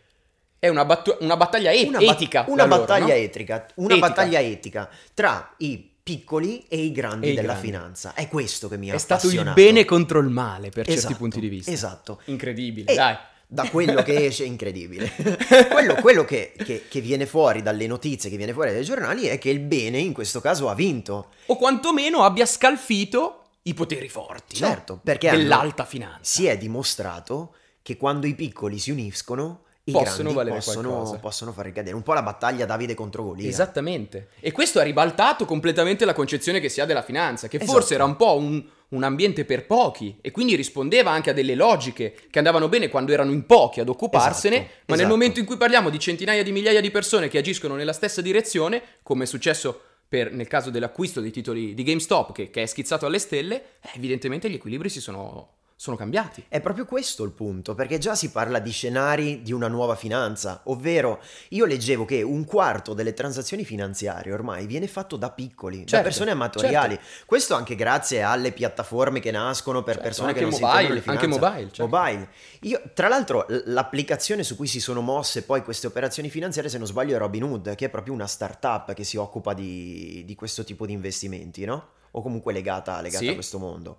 È 0.60 0.68
una, 0.70 0.86
battu- 0.86 1.18
una 1.22 1.36
battaglia 1.38 1.72
e- 1.72 1.84
Una, 1.88 2.00
ba- 2.00 2.12
etica. 2.14 2.46
una 2.48 2.64
la 2.64 2.70
loro, 2.70 2.80
battaglia 2.82 3.14
no? 3.14 3.20
etica, 3.20 3.66
una 3.76 3.94
Etica. 3.94 4.08
battaglia 4.08 4.40
etica 4.42 4.90
tra 5.14 5.54
i 5.58 5.92
piccoli 6.02 6.66
e 6.68 6.78
i 6.78 6.92
grandi 6.92 7.30
E 7.32 7.34
della 7.34 7.54
grandi. 7.54 7.68
finanza. 7.68 8.14
È 8.14 8.28
questo 8.28 8.68
che 8.68 8.78
mi 8.78 8.92
ha 8.92 8.94
È 8.94 8.98
stato 9.00 9.28
il 9.30 9.52
bene 9.56 9.86
contro 9.86 10.20
il 10.20 10.30
male 10.30 10.70
per 10.70 10.86
certi 10.86 11.00
Esatto, 11.00 11.16
punti 11.16 11.40
di 11.40 11.48
vista. 11.50 11.72
Esatto. 11.72 12.22
Incredibile, 12.26 12.92
E 12.92 12.96
dai. 12.96 13.16
Da 13.48 13.70
quello 13.70 14.02
che 14.04 14.26
esce 14.26 14.44
incredibile. 14.44 15.12
quello 15.72 15.96
quello 15.96 16.26
che, 16.26 16.54
che- 16.58 16.86
che 16.90 17.02
viene 17.02 17.26
fuori 17.26 17.62
dalle 17.62 17.88
notizie, 17.88 18.30
che 18.30 18.38
viene 18.38 18.54
fuori 18.54 18.72
dai 18.72 18.84
giornali 18.84 19.26
è 19.28 19.38
che 19.38 19.50
il 19.50 19.60
bene 19.60 19.98
in 20.00 20.14
questo 20.14 20.42
caso 20.42 20.70
ha 20.70 20.76
vinto. 20.76 21.30
O 21.48 21.56
quantomeno 21.58 22.24
abbia 22.24 22.46
scalfito 22.46 23.42
i 23.64 23.74
poteri 23.74 24.10
forti 24.10 24.60
no? 24.60 24.68
Certo, 24.68 25.00
perché 25.04 25.30
hanno- 25.30 25.38
dell'alta 25.40 25.86
finanza. 25.86 26.20
Si 26.22 26.46
è 26.46 26.58
dimostrato 26.58 27.56
che 27.82 27.98
quando 27.98 28.28
i 28.28 28.36
piccoli 28.36 28.80
si 28.80 28.92
uniscono, 28.92 29.62
i 29.88 29.92
Possono 29.92 30.34
valere 30.34 30.56
possono, 30.56 30.90
qualcosa. 30.90 31.18
possono 31.20 31.52
far 31.52 31.66
ricadere. 31.66 31.96
Un 31.96 32.02
po' 32.02 32.14
la 32.14 32.24
battaglia 32.24 32.66
Davide 32.66 32.96
contro 32.96 33.22
Golia. 33.24 33.48
Esattamente. 33.48 34.30
E 34.40 34.52
questo 34.52 34.80
ha 34.80 34.82
ribaltato 34.84 35.46
completamente 35.46 36.06
la 36.06 36.14
concezione 36.14 36.60
che 36.60 36.70
si 36.70 36.82
ha 36.82 36.86
della 36.86 37.04
finanza, 37.04 37.48
che 37.48 37.58
Esatto. 37.58 37.72
forse 37.72 37.94
era 37.94 38.04
un 38.04 38.16
po' 38.16 38.36
un, 38.36 38.64
un 38.90 39.04
ambiente 39.04 39.46
per 39.46 39.66
pochi 39.66 40.18
e 40.22 40.32
quindi 40.32 40.56
rispondeva 40.56 41.12
anche 41.12 41.32
a 41.32 41.34
delle 41.34 41.56
logiche 41.56 42.16
che 42.30 42.38
andavano 42.38 42.70
bene 42.70 42.90
quando 42.90 43.12
erano 43.12 43.32
in 43.32 43.46
pochi 43.46 43.80
ad 43.80 43.90
occuparsene, 43.90 44.56
Esatto, 44.56 44.72
ma 44.72 44.96
nel 44.96 44.96
esatto. 45.00 45.10
momento 45.10 45.40
in 45.40 45.46
cui 45.46 45.58
parliamo 45.58 45.90
di 45.90 46.00
centinaia 46.00 46.44
di 46.44 46.52
migliaia 46.52 46.82
di 46.82 46.92
persone 46.92 47.28
che 47.28 47.38
agiscono 47.38 47.76
nella 47.76 47.94
stessa 47.94 48.22
direzione, 48.22 48.82
come 49.04 49.24
è 49.24 49.28
successo 49.28 49.82
per- 50.08 50.32
nel 50.32 50.48
caso 50.48 50.70
dell'acquisto 50.70 51.20
dei 51.20 51.32
titoli 51.32 51.74
di 51.74 51.84
GameStop 51.84 52.32
che, 52.32 52.50
che 52.50 52.62
è 52.62 52.66
schizzato 52.66 53.06
alle 53.06 53.20
stelle, 53.20 53.56
eh, 53.82 53.90
evidentemente 53.96 54.50
gli 54.50 54.54
equilibri 54.54 54.90
si 54.90 55.02
sono, 55.02 55.56
sono 55.78 55.98
cambiati. 55.98 56.46
È 56.48 56.62
proprio 56.62 56.86
questo 56.86 57.24
il 57.26 57.32
punto, 57.32 57.76
perché 57.76 57.98
già 57.98 58.16
si 58.16 58.32
parla 58.32 58.60
di 58.60 58.72
scenari 58.72 59.42
di 59.42 59.52
una 59.52 59.68
nuova 59.68 59.96
finanza, 59.96 60.62
ovvero 60.66 61.22
io 61.50 61.66
leggevo 61.66 62.06
che 62.06 62.22
un 62.22 62.46
quarto 62.46 62.94
delle 62.94 63.14
transazioni 63.14 63.66
finanziarie 63.66 64.32
ormai 64.32 64.68
viene 64.68 64.88
fatto 64.88 65.18
da 65.18 65.30
piccoli, 65.32 65.80
da 65.80 65.86
Certo, 65.88 66.06
persone 66.06 66.32
amatoriali. 66.32 66.98
Questo 67.26 67.56
anche 67.56 67.76
grazie 67.76 68.22
alle 68.22 68.54
piattaforme 68.54 69.20
che 69.20 69.32
nascono 69.32 69.84
per 69.84 69.96
Certo, 69.96 70.08
persone 70.08 70.28
anche 70.30 70.40
che 70.40 70.50
non 70.50 70.60
mobile, 70.60 70.72
si 70.72 70.84
intendono 70.86 71.02
di 71.02 71.10
anche 71.10 71.26
finanza. 71.28 71.50
mobile, 71.50 71.72
certo. 71.74 71.98
Mobile. 71.98 72.30
Io, 72.62 72.82
tra 72.94 73.08
l'altro, 73.10 73.46
l'applicazione 73.66 74.44
su 74.44 74.56
cui 74.56 74.68
si 74.68 74.80
sono 74.80 75.02
mosse 75.02 75.44
poi 75.44 75.62
queste 75.62 75.88
operazioni 75.88 76.30
finanziarie, 76.30 76.70
se 76.72 76.78
non 76.78 76.88
sbaglio, 76.88 77.16
è 77.16 77.20
Robinhood, 77.20 77.76
che 77.76 77.86
è 77.86 77.90
proprio 77.90 78.14
una 78.14 78.28
startup 78.28 78.94
che 78.94 79.04
si 79.04 79.18
occupa 79.18 79.54
di, 79.54 80.24
di 80.26 80.36
questo 80.36 80.64
tipo 80.64 80.86
di 80.86 80.94
investimenti, 80.94 81.66
no? 81.66 81.90
O 82.12 82.22
comunque 82.22 82.54
legata, 82.54 83.02
legata 83.02 83.26
Sì. 83.26 83.28
a 83.30 83.34
questo 83.34 83.60
mondo 83.60 83.98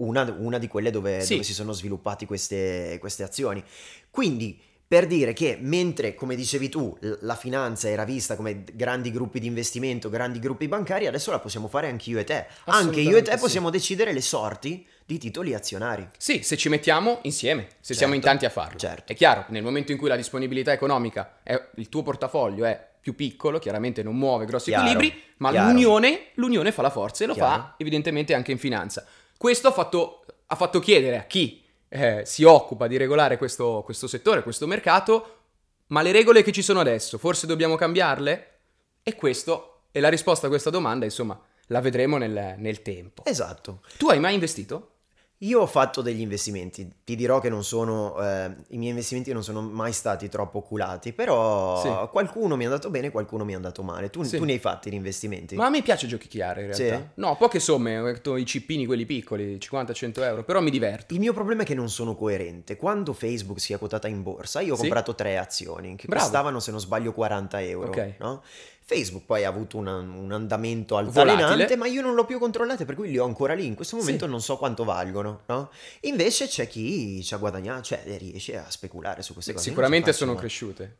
una, 0.00 0.22
una 0.38 0.58
di 0.58 0.68
quelle 0.68 0.90
dove, 0.90 1.20
Sì. 1.22 1.34
dove 1.34 1.44
si 1.44 1.54
sono 1.54 1.72
sviluppate 1.72 2.26
queste, 2.26 2.96
queste 3.00 3.22
azioni. 3.22 3.62
Quindi, 4.10 4.58
per 4.86 5.06
dire 5.06 5.32
che 5.32 5.56
mentre, 5.60 6.14
come 6.16 6.34
dicevi 6.34 6.68
tu, 6.68 6.96
la 7.20 7.36
finanza 7.36 7.88
era 7.88 8.04
vista 8.04 8.34
come 8.34 8.64
grandi 8.72 9.12
gruppi 9.12 9.38
di 9.38 9.46
investimento, 9.46 10.08
grandi 10.10 10.40
gruppi 10.40 10.66
bancari, 10.66 11.06
adesso 11.06 11.30
la 11.30 11.38
possiamo 11.38 11.68
fare 11.68 11.88
anche 11.88 12.10
io 12.10 12.18
e 12.18 12.24
te. 12.24 12.46
Anche 12.64 13.00
io 13.00 13.16
e 13.16 13.22
te 13.22 13.32
sì. 13.32 13.38
possiamo 13.38 13.70
decidere 13.70 14.12
le 14.12 14.20
sorti 14.20 14.84
di 15.06 15.18
titoli 15.18 15.54
azionari. 15.54 16.08
Sì, 16.16 16.42
se 16.42 16.56
ci 16.56 16.68
mettiamo 16.68 17.20
insieme, 17.22 17.62
se 17.62 17.68
Certo, 17.80 17.94
siamo 17.94 18.14
in 18.14 18.20
tanti 18.20 18.46
a 18.46 18.50
farlo. 18.50 18.78
certo. 18.78 19.12
È 19.12 19.14
chiaro, 19.14 19.44
nel 19.48 19.62
momento 19.62 19.92
in 19.92 19.98
cui 19.98 20.08
la 20.08 20.16
disponibilità 20.16 20.72
economica 20.72 21.38
è 21.44 21.60
il 21.76 21.88
tuo 21.88 22.02
portafoglio 22.02 22.64
è 22.64 22.88
più 23.00 23.14
piccolo, 23.14 23.58
chiaramente 23.58 24.02
non 24.02 24.14
muove 24.16 24.44
grossi 24.44 24.70
Chiaro, 24.70 24.88
equilibri, 24.90 25.22
ma 25.38 25.50
l'unione, 25.68 26.26
l'unione 26.34 26.70
fa 26.70 26.82
la 26.82 26.90
forza 26.90 27.24
e 27.24 27.28
lo 27.28 27.32
Chiaro. 27.34 27.50
fa 27.50 27.74
evidentemente 27.78 28.34
anche 28.34 28.50
in 28.52 28.58
finanza. 28.58 29.04
Questo 29.40 29.68
ha 29.68 29.72
fatto, 29.72 30.26
ha 30.48 30.54
fatto 30.54 30.80
chiedere 30.80 31.16
a 31.16 31.22
chi 31.22 31.64
eh, 31.88 32.24
si 32.26 32.44
occupa 32.44 32.86
di 32.86 32.98
regolare 32.98 33.38
questo, 33.38 33.80
questo 33.82 34.06
settore, 34.06 34.42
questo 34.42 34.66
mercato, 34.66 35.36
ma 35.86 36.02
le 36.02 36.12
regole 36.12 36.42
che 36.42 36.52
ci 36.52 36.60
sono 36.60 36.78
adesso, 36.78 37.16
forse 37.16 37.46
dobbiamo 37.46 37.76
cambiarle? 37.76 38.58
E 39.02 39.14
questo, 39.14 39.84
e 39.92 40.00
la 40.00 40.10
risposta 40.10 40.44
a 40.44 40.50
questa 40.50 40.68
domanda, 40.68 41.06
insomma, 41.06 41.40
la 41.68 41.80
vedremo 41.80 42.18
nel, 42.18 42.56
nel 42.58 42.82
tempo. 42.82 43.24
Esatto. 43.24 43.80
Tu 43.96 44.10
hai 44.10 44.20
mai 44.20 44.34
investito? 44.34 44.96
Io 45.42 45.60
ho 45.62 45.66
fatto 45.66 46.02
degli 46.02 46.20
investimenti, 46.20 46.86
ti 47.02 47.16
dirò 47.16 47.40
che 47.40 47.48
non 47.48 47.64
sono, 47.64 48.14
eh, 48.22 48.54
i 48.68 48.76
miei 48.76 48.90
investimenti 48.90 49.32
non 49.32 49.42
sono 49.42 49.62
mai 49.62 49.90
stati 49.94 50.28
troppo 50.28 50.58
oculati, 50.58 51.14
però 51.14 51.80
Sì. 51.80 52.08
qualcuno 52.10 52.56
mi 52.56 52.64
è 52.64 52.66
andato 52.66 52.90
bene, 52.90 53.10
qualcuno 53.10 53.46
mi 53.46 53.52
è 53.52 53.56
andato 53.56 53.82
male. 53.82 54.10
Tu, 54.10 54.22
Sì. 54.22 54.36
tu 54.36 54.44
ne 54.44 54.52
hai 54.52 54.58
fatti 54.58 54.90
di 54.90 54.96
investimenti? 54.96 55.54
Ma 55.56 55.64
a 55.64 55.70
me 55.70 55.80
piace 55.80 56.06
giochicchiare 56.06 56.64
in 56.66 56.74
Sì? 56.74 56.82
realtà. 56.82 57.12
No, 57.14 57.36
poche 57.38 57.58
somme, 57.58 57.98
ho 57.98 58.04
detto 58.04 58.36
i 58.36 58.44
cippini 58.44 58.84
quelli 58.84 59.06
piccoli, 59.06 59.58
50-100 59.58 60.22
euro, 60.22 60.44
però 60.44 60.60
mi 60.60 60.70
diverto. 60.70 61.14
Il 61.14 61.20
mio 61.20 61.32
problema 61.32 61.62
è 61.62 61.64
che 61.64 61.74
non 61.74 61.88
sono 61.88 62.14
coerente. 62.14 62.76
Quando 62.76 63.14
Facebook 63.14 63.60
si 63.60 63.72
è 63.72 63.78
quotata 63.78 64.08
in 64.08 64.22
borsa, 64.22 64.60
io 64.60 64.74
ho 64.74 64.76
Sì? 64.76 64.82
comprato 64.82 65.14
tre 65.14 65.38
azioni 65.38 65.96
che 65.96 66.06
Bravo. 66.06 66.22
costavano, 66.24 66.60
se 66.60 66.70
non 66.70 66.80
sbaglio, 66.80 67.14
40 67.14 67.62
euro. 67.62 67.92
Ok. 67.92 68.14
no? 68.18 68.42
Facebook 68.92 69.24
poi 69.24 69.44
ha 69.44 69.48
avuto 69.48 69.76
una- 69.76 69.96
un 69.98 70.32
andamento 70.32 70.96
Volatile. 70.96 71.20
altalenante, 71.42 71.76
ma 71.76 71.86
io 71.86 72.02
non 72.02 72.14
l'ho 72.14 72.24
più 72.24 72.38
controllate, 72.40 72.84
per 72.84 72.96
cui 72.96 73.08
li 73.10 73.18
ho 73.18 73.24
ancora 73.24 73.54
lì. 73.54 73.66
In 73.66 73.74
questo 73.76 73.96
momento 73.96 74.24
Sì. 74.24 74.30
non 74.30 74.40
so 74.40 74.56
quanto 74.56 74.82
valgono. 74.84 75.42
no? 75.46 75.70
Invece 76.02 76.46
c'è 76.48 76.66
chi 76.66 77.22
ci 77.22 77.34
ha 77.34 77.36
guadagnato, 77.36 77.82
cioè 77.82 78.02
riesce 78.18 78.56
a 78.58 78.64
speculare 78.68 79.22
su 79.22 79.32
queste 79.32 79.52
cose. 79.52 79.64
Sicuramente 79.68 80.12
sono 80.12 80.34
cresciute. 80.34 80.96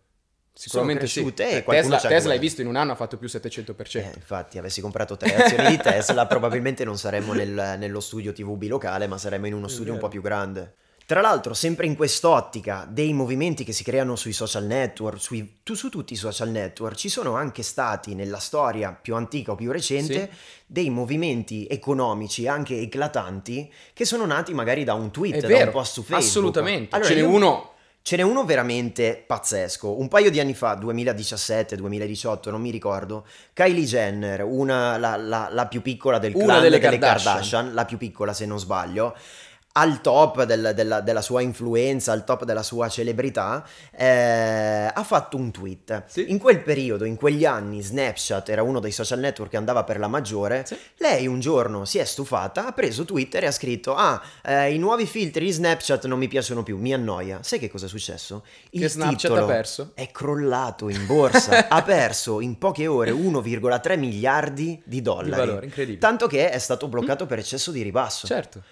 Sicuramente 0.53 1.07
sì. 1.07 1.21
cresciute 1.23 1.49
e 1.51 1.57
Eh, 1.59 1.65
Tesla, 1.65 1.99
Tesla 1.99 2.33
hai 2.33 2.39
visto 2.39 2.61
in 2.61 2.67
un 2.67 2.77
anno 2.77 2.93
ha 2.93 2.95
fatto 2.97 3.17
più 3.17 3.29
700%. 3.29 4.11
Eh, 4.13 4.13
infatti, 4.17 4.59
avessi 4.59 4.81
comprato 4.81 5.17
tre 5.17 5.35
azioni 5.35 5.71
di 5.71 5.79
Tesla, 5.79 6.27
probabilmente 6.29 6.85
non 6.85 6.99
saremmo 6.99 7.33
nel- 7.33 7.77
nello 7.79 8.01
studio 8.01 8.33
TVB 8.33 8.65
locale, 8.65 9.07
ma 9.07 9.17
saremmo 9.17 9.47
in 9.47 9.55
uno 9.55 9.69
studio 9.69 9.93
un 9.93 9.99
po' 9.99 10.09
più 10.09 10.21
grande. 10.21 10.75
Tra 11.11 11.21
l'altro, 11.21 11.55
sempre 11.55 11.87
in 11.87 11.97
quest'ottica 11.97 12.87
dei 12.89 13.13
movimenti 13.13 13.65
che 13.65 13.73
si 13.73 13.83
creano 13.83 14.15
sui 14.15 14.33
social 14.33 14.65
network, 14.65 15.19
sui- 15.21 15.59
tu- 15.65 15.75
su 15.75 15.89
tutti 15.89 16.13
i 16.13 16.17
social 16.17 16.51
network, 16.51 16.95
ci 16.95 17.09
sono 17.09 17.35
anche 17.35 17.65
stati 17.65 18.15
nella 18.15 18.39
storia 18.39 18.93
più 18.93 19.17
antica 19.17 19.51
o 19.51 19.55
più 19.57 19.73
recente 19.73 20.31
dei 20.67 20.89
movimenti 20.89 21.67
economici 21.69 22.47
anche 22.47 22.79
eclatanti 22.79 23.69
che 23.93 24.05
sono 24.05 24.25
nati 24.25 24.55
magari 24.55 24.85
da 24.85 24.95
un 24.95 25.11
tweet, 25.11 25.35
È 25.35 25.41
da 25.41 25.49
vero, 25.49 25.65
un 25.65 25.71
post 25.73 25.95
su 25.95 26.03
Facebook. 26.03 26.29
assolutamente. 26.29 26.95
Allora, 26.95 27.11
Ce 27.11 27.15
n'è 27.17 27.23
uno 27.23 27.73
Ce 28.03 28.17
n'è 28.17 28.23
uno 28.23 28.45
veramente 28.45 29.23
pazzesco. 29.27 29.99
Un 30.01 30.09
paio 30.09 30.31
di 30.31 30.41
anni 30.41 30.55
fa, 30.55 30.75
2017-2018, 30.75 32.51
non 32.51 32.61
mi 32.63 32.71
ricordo, 32.71 33.27
Kylie 33.53 33.85
Jenner, 33.85 34.43
una, 34.43 34.97
la, 34.97 35.17
la- 35.17 35.49
la 35.51 35.67
più 35.67 35.83
piccola 35.83 36.19
del 36.19 36.33
Una 36.35 36.45
clan 36.45 36.63
delle 36.63 36.79
delle, 36.79 36.97
Kardashian. 36.99 37.33
Kardashian, 37.35 37.75
la 37.75 37.85
più 37.85 37.99
piccola 37.99 38.33
se 38.33 38.47
non 38.47 38.59
sbaglio, 38.59 39.15
al 39.73 40.01
top 40.01 40.43
del- 40.45 40.73
della, 40.75 41.01
della 41.01 41.23
sua 41.23 41.43
influenza, 41.43 42.11
al 42.13 42.25
top 42.25 42.45
della 42.45 42.63
sua 42.63 42.89
celebrità, 42.89 43.65
eh, 43.93 44.91
ha 44.93 45.03
fatto 45.05 45.37
un 45.37 45.53
tweet. 45.53 46.05
Sì. 46.07 46.31
In 46.31 46.39
quel 46.39 46.61
periodo, 46.61 47.05
in 47.05 47.15
quegli 47.15 47.45
anni, 47.45 47.81
Snapchat 47.81 48.49
era 48.49 48.63
uno 48.63 48.81
dei 48.81 48.91
social 48.91 49.21
network 49.21 49.51
che 49.51 49.57
andava 49.57 49.85
per 49.85 49.99
la 49.99 50.09
maggiore. 50.09 50.65
Sì. 50.67 50.77
Lei 50.97 51.27
un 51.29 51.39
giorno 51.39 51.85
si 51.85 51.99
è 51.99 52.05
stufata, 52.05 52.67
ha 52.67 52.73
preso 52.73 53.05
Twitter 53.05 53.45
e 53.45 53.47
ha 53.47 53.53
scritto: 53.53 53.95
Ah, 53.95 54.21
eh, 54.43 54.75
i 54.75 54.79
nuovi 54.79 55.07
filtri 55.07 55.45
di 55.45 55.53
Snapchat 55.53 56.07
non 56.07 56.19
mi 56.19 56.27
piacciono 56.29 56.63
più, 56.63 56.77
mi 56.77 56.93
annoia. 56.93 57.39
Sai 57.43 57.59
che 57.61 57.71
cosa 57.71 57.87
è 57.87 57.89
successo? 57.89 58.45
Che 58.71 58.89
Snapchat 58.89 59.37
ha 59.37 59.45
perso? 59.45 59.93
È 59.95 60.11
crollato 60.11 60.89
in 60.89 61.07
borsa, 61.07 61.69
ha 61.71 61.83
perso 61.83 62.41
in 62.41 62.59
poche 62.59 62.89
ore 62.89 63.13
1,3 63.13 63.99
miliardi 63.99 64.83
di 64.85 65.01
dollari. 65.01 65.31
Di 65.31 65.37
valore, 65.37 65.67
incredibile. 65.67 65.99
Tanto 66.01 66.27
che 66.27 66.51
è 66.51 66.59
stato 66.59 66.89
bloccato 66.89 67.27
per 67.27 67.39
eccesso 67.39 67.71
di 67.71 67.83
ribasso. 67.83 68.27
Certo. 68.27 68.63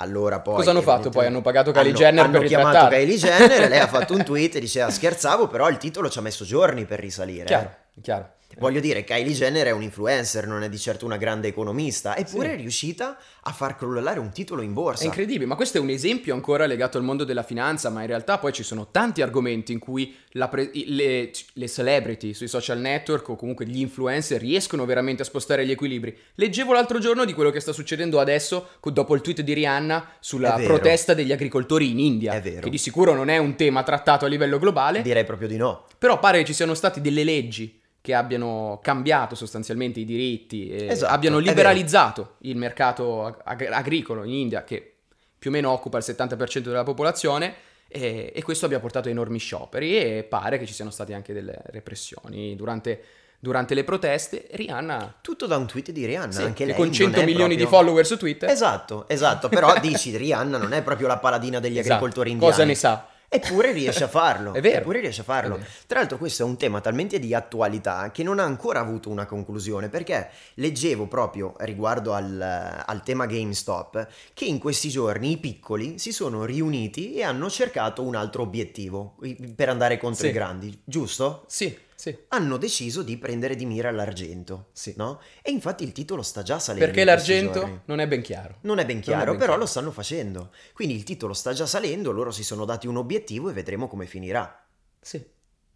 Allora 0.00 0.40
poi... 0.40 0.54
Cosa 0.54 0.70
hanno 0.70 0.82
fatto 0.82 1.10
poi? 1.10 1.26
Hanno 1.26 1.40
pagato 1.40 1.72
Kylie 1.72 1.92
Jenner 1.92 2.24
hanno 2.24 2.38
per 2.38 2.46
chiamato 2.46 2.68
ritrattare. 2.68 3.04
Kylie 3.04 3.16
Jenner 3.16 3.62
e 3.62 3.68
lei 3.68 3.80
ha 3.80 3.88
fatto 3.88 4.14
un 4.14 4.22
tweet 4.24 4.54
e 4.54 4.60
diceva 4.60 4.90
scherzavo, 4.90 5.48
però 5.48 5.68
il 5.68 5.76
titolo 5.76 6.08
ci 6.08 6.18
ha 6.18 6.22
messo 6.22 6.44
giorni 6.44 6.84
per 6.84 7.00
risalire. 7.00 7.44
Chiaro, 7.44 7.74
chiaro. 8.00 8.30
Voglio 8.56 8.80
dire, 8.80 9.04
Kylie 9.04 9.34
Jenner 9.34 9.66
è 9.66 9.70
un 9.72 9.82
influencer, 9.82 10.46
non 10.46 10.62
è 10.62 10.68
di 10.68 10.78
certo 10.78 11.04
una 11.04 11.16
grande 11.18 11.48
economista, 11.48 12.16
eppure 12.16 12.48
Sì. 12.48 12.54
è 12.54 12.56
riuscita 12.56 13.16
a 13.42 13.52
far 13.52 13.76
crollare 13.76 14.18
un 14.18 14.30
titolo 14.32 14.62
in 14.62 14.72
borsa. 14.72 15.02
È 15.02 15.06
incredibile, 15.06 15.44
ma 15.46 15.54
questo 15.54 15.78
è 15.78 15.80
un 15.80 15.90
esempio 15.90 16.34
ancora 16.34 16.66
legato 16.66 16.98
al 16.98 17.04
mondo 17.04 17.24
della 17.24 17.42
finanza, 17.42 17.88
ma 17.90 18.00
in 18.00 18.06
realtà 18.08 18.38
poi 18.38 18.52
ci 18.52 18.62
sono 18.62 18.88
tanti 18.90 19.22
argomenti 19.22 19.72
in 19.72 19.78
cui 19.78 20.14
pre- 20.50 20.70
le, 20.72 21.30
le 21.52 21.68
celebrity 21.68 22.32
sui 22.34 22.48
social 22.48 22.78
network 22.78 23.28
o 23.28 23.36
comunque 23.36 23.66
gli 23.66 23.78
influencer 23.80 24.40
riescono 24.40 24.84
veramente 24.86 25.22
a 25.22 25.24
spostare 25.26 25.64
gli 25.66 25.70
equilibri. 25.70 26.16
Leggevo 26.34 26.72
l'altro 26.72 26.98
giorno 26.98 27.24
di 27.24 27.34
quello 27.34 27.50
che 27.50 27.60
sta 27.60 27.72
succedendo 27.72 28.18
adesso 28.18 28.68
dopo 28.82 29.14
il 29.14 29.20
tweet 29.20 29.42
di 29.42 29.52
Rihanna 29.52 30.12
sulla 30.20 30.54
protesta 30.54 31.12
degli 31.14 31.30
agricoltori 31.32 31.90
in 31.90 31.98
India, 32.00 32.32
È 32.32 32.40
vero. 32.40 32.60
che 32.62 32.70
di 32.70 32.78
sicuro 32.78 33.12
non 33.14 33.28
è 33.28 33.36
un 33.36 33.54
tema 33.54 33.82
trattato 33.82 34.24
a 34.24 34.28
livello 34.28 34.58
globale, 34.58 35.02
Direi 35.02 35.24
proprio 35.24 35.46
di 35.46 35.56
no. 35.58 35.84
però 35.98 36.18
pare 36.18 36.38
che 36.38 36.44
ci 36.46 36.54
siano 36.54 36.74
stati 36.74 37.00
delle 37.02 37.22
leggi 37.24 37.77
che 38.08 38.14
abbiano 38.14 38.78
cambiato 38.82 39.34
sostanzialmente 39.34 40.00
i 40.00 40.06
diritti 40.06 40.70
e 40.70 40.86
Esatto, 40.86 41.12
abbiano 41.12 41.36
liberalizzato 41.36 42.36
il 42.38 42.56
mercato 42.56 43.26
ag- 43.26 43.40
ag- 43.44 43.68
agricolo 43.70 44.24
in 44.24 44.32
India, 44.32 44.64
che 44.64 44.94
più 45.38 45.50
o 45.50 45.52
meno 45.52 45.70
occupa 45.70 45.98
il 45.98 46.04
70% 46.06 46.60
della 46.60 46.84
popolazione, 46.84 47.52
e, 47.86 48.32
e 48.34 48.42
questo 48.42 48.64
abbia 48.64 48.80
portato 48.80 49.08
a 49.08 49.10
enormi 49.10 49.36
scioperi 49.38 49.98
e 49.98 50.22
pare 50.26 50.58
che 50.58 50.64
ci 50.64 50.72
siano 50.72 50.90
state 50.90 51.12
anche 51.12 51.34
delle 51.34 51.60
repressioni 51.66 52.56
durante, 52.56 53.02
durante 53.38 53.74
le 53.74 53.84
proteste. 53.84 54.46
Rihanna, 54.52 55.16
Tutto 55.20 55.44
da 55.44 55.58
un 55.58 55.66
tweet 55.66 55.90
di 55.90 56.06
Rihanna, 56.06 56.32
sì, 56.32 56.40
anche 56.44 56.54
che 56.54 56.64
lei 56.64 56.74
con 56.74 56.84
non 56.86 56.94
100 56.94 57.20
è 57.20 57.24
milioni 57.26 57.56
di 57.56 57.60
proprio- 57.60 57.78
follower 57.80 58.06
su 58.06 58.16
Twitter, 58.16 58.48
Esatto, 58.48 59.06
esatto, 59.06 59.50
però 59.50 59.74
dici 59.80 60.16
Rihanna 60.16 60.56
non 60.56 60.72
è 60.72 60.80
proprio 60.82 61.08
la 61.08 61.18
paladina 61.18 61.60
degli 61.60 61.76
Esatto. 61.76 61.92
agricoltori 61.96 62.30
indiani. 62.30 62.52
cosa 62.52 62.64
ne 62.64 62.74
sa? 62.74 63.06
Eppure 63.28 63.72
riesce 63.72 64.04
a 64.04 64.08
farlo. 64.08 64.54
È 64.54 64.60
vero. 64.60 64.78
Eppure 64.78 65.00
riesce 65.00 65.20
a 65.20 65.24
farlo. 65.24 65.58
Tra 65.86 65.98
l'altro 65.98 66.16
questo 66.18 66.42
è 66.42 66.46
un 66.46 66.56
tema 66.56 66.80
talmente 66.80 67.18
di 67.18 67.34
attualità 67.34 68.10
che 68.10 68.22
non 68.22 68.38
ha 68.38 68.44
ancora 68.44 68.80
avuto 68.80 69.10
una 69.10 69.26
conclusione 69.26 69.88
perché 69.88 70.30
leggevo 70.54 71.06
proprio 71.06 71.54
riguardo 71.58 72.14
al, 72.14 72.82
al 72.86 73.02
tema 73.02 73.26
GameStop 73.26 74.06
che 74.34 74.44
in 74.46 74.58
questi 74.58 74.88
giorni 74.88 75.32
i 75.32 75.36
piccoli 75.38 75.98
si 75.98 76.12
sono 76.12 76.44
riuniti 76.44 77.14
e 77.14 77.22
hanno 77.22 77.50
cercato 77.50 78.02
un 78.02 78.14
altro 78.14 78.42
obiettivo 78.42 79.16
per 79.54 79.68
andare 79.68 79.98
contro 79.98 80.24
Sì. 80.24 80.30
i 80.30 80.32
grandi, 80.32 80.80
giusto? 80.84 81.44
Sì, 81.46 81.76
sì. 82.00 82.16
Hanno 82.28 82.58
deciso 82.58 83.02
di 83.02 83.16
prendere 83.18 83.56
di 83.56 83.66
mira 83.66 83.90
l'argento, 83.90 84.68
Sì. 84.70 84.94
no? 84.96 85.20
E 85.42 85.50
infatti 85.50 85.82
il 85.82 85.90
titolo 85.90 86.22
sta 86.22 86.42
già 86.42 86.60
salendo. 86.60 86.86
Perché 86.86 87.02
l'argento 87.02 87.82
non 87.86 87.98
è 87.98 88.06
ben 88.06 88.22
chiaro. 88.22 88.58
Non 88.60 88.78
è 88.78 88.86
ben 88.86 88.94
Non 88.96 89.02
è 89.02 89.04
chiaro, 89.04 89.24
ben 89.30 89.32
però 89.34 89.46
chiaro. 89.46 89.58
lo 89.58 89.66
stanno 89.66 89.90
facendo. 89.90 90.52
Quindi 90.74 90.94
il 90.94 91.02
titolo 91.02 91.32
sta 91.34 91.52
già 91.52 91.66
salendo, 91.66 92.12
loro 92.12 92.30
si 92.30 92.44
sono 92.44 92.64
dati 92.64 92.86
un 92.86 92.96
obiettivo 92.98 93.50
e 93.50 93.52
vedremo 93.52 93.88
come 93.88 94.06
finirà. 94.06 94.64
Sì. 95.00 95.20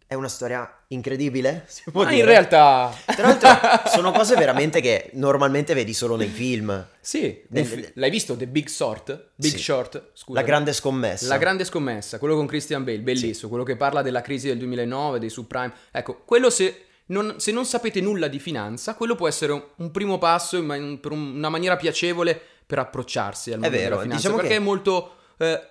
È 0.05 0.13
una 0.15 0.27
storia 0.27 0.83
incredibile? 0.89 1.65
Si 1.69 1.89
può 1.91 2.03
Ma 2.03 2.09
dire? 2.09 2.21
in 2.21 2.27
realtà... 2.27 2.95
Tra 3.05 3.27
l'altro 3.27 3.89
sono 3.89 4.11
cose 4.11 4.35
veramente 4.35 4.79
che 4.81 5.09
normalmente 5.13 5.73
vedi 5.73 5.93
solo 5.93 6.15
nei 6.15 6.27
film. 6.27 6.85
Sì, 7.01 7.43
Nel- 7.49 7.65
fi- 7.65 7.91
l'hai 7.95 8.09
visto 8.09 8.35
The 8.35 8.47
Big 8.47 8.67
Short? 8.67 9.31
Big 9.35 9.51
Sì. 9.51 9.57
Short, 9.59 10.11
scusa. 10.13 10.39
La 10.39 10.45
grande 10.45 10.73
scommessa. 10.73 11.27
La 11.27 11.37
grande 11.37 11.65
scommessa, 11.65 12.19
quello 12.19 12.35
con 12.35 12.45
Christian 12.45 12.83
Bale, 12.83 12.99
bellissimo, 12.99 13.49
quello 13.49 13.63
che 13.63 13.75
parla 13.75 14.01
della 14.01 14.21
crisi 14.21 14.47
del 14.47 14.57
2009, 14.59 15.19
dei 15.19 15.29
subprime. 15.29 15.73
Ecco, 15.91 16.21
quello 16.25 16.49
se 16.49 16.85
non, 17.07 17.35
se 17.37 17.51
non 17.51 17.65
sapete 17.65 17.99
nulla 17.99 18.27
di 18.27 18.39
finanza, 18.39 18.93
quello 18.95 19.15
può 19.15 19.27
essere 19.27 19.51
un, 19.51 19.63
un 19.77 19.91
primo 19.91 20.17
passo 20.19 20.57
in 20.57 20.65
man- 20.65 20.99
per 20.99 21.11
un- 21.11 21.35
una 21.37 21.49
maniera 21.49 21.75
piacevole 21.75 22.39
per 22.65 22.79
approcciarsi 22.79 23.51
al 23.51 23.59
mondo 23.59 23.75
vero, 23.75 23.89
della 23.89 24.01
finanza, 24.01 24.17
diciamo 24.21 24.35
perché 24.37 24.51
che- 24.53 24.59
è 24.59 24.63
molto... 24.63 25.15
eh, 25.37 25.61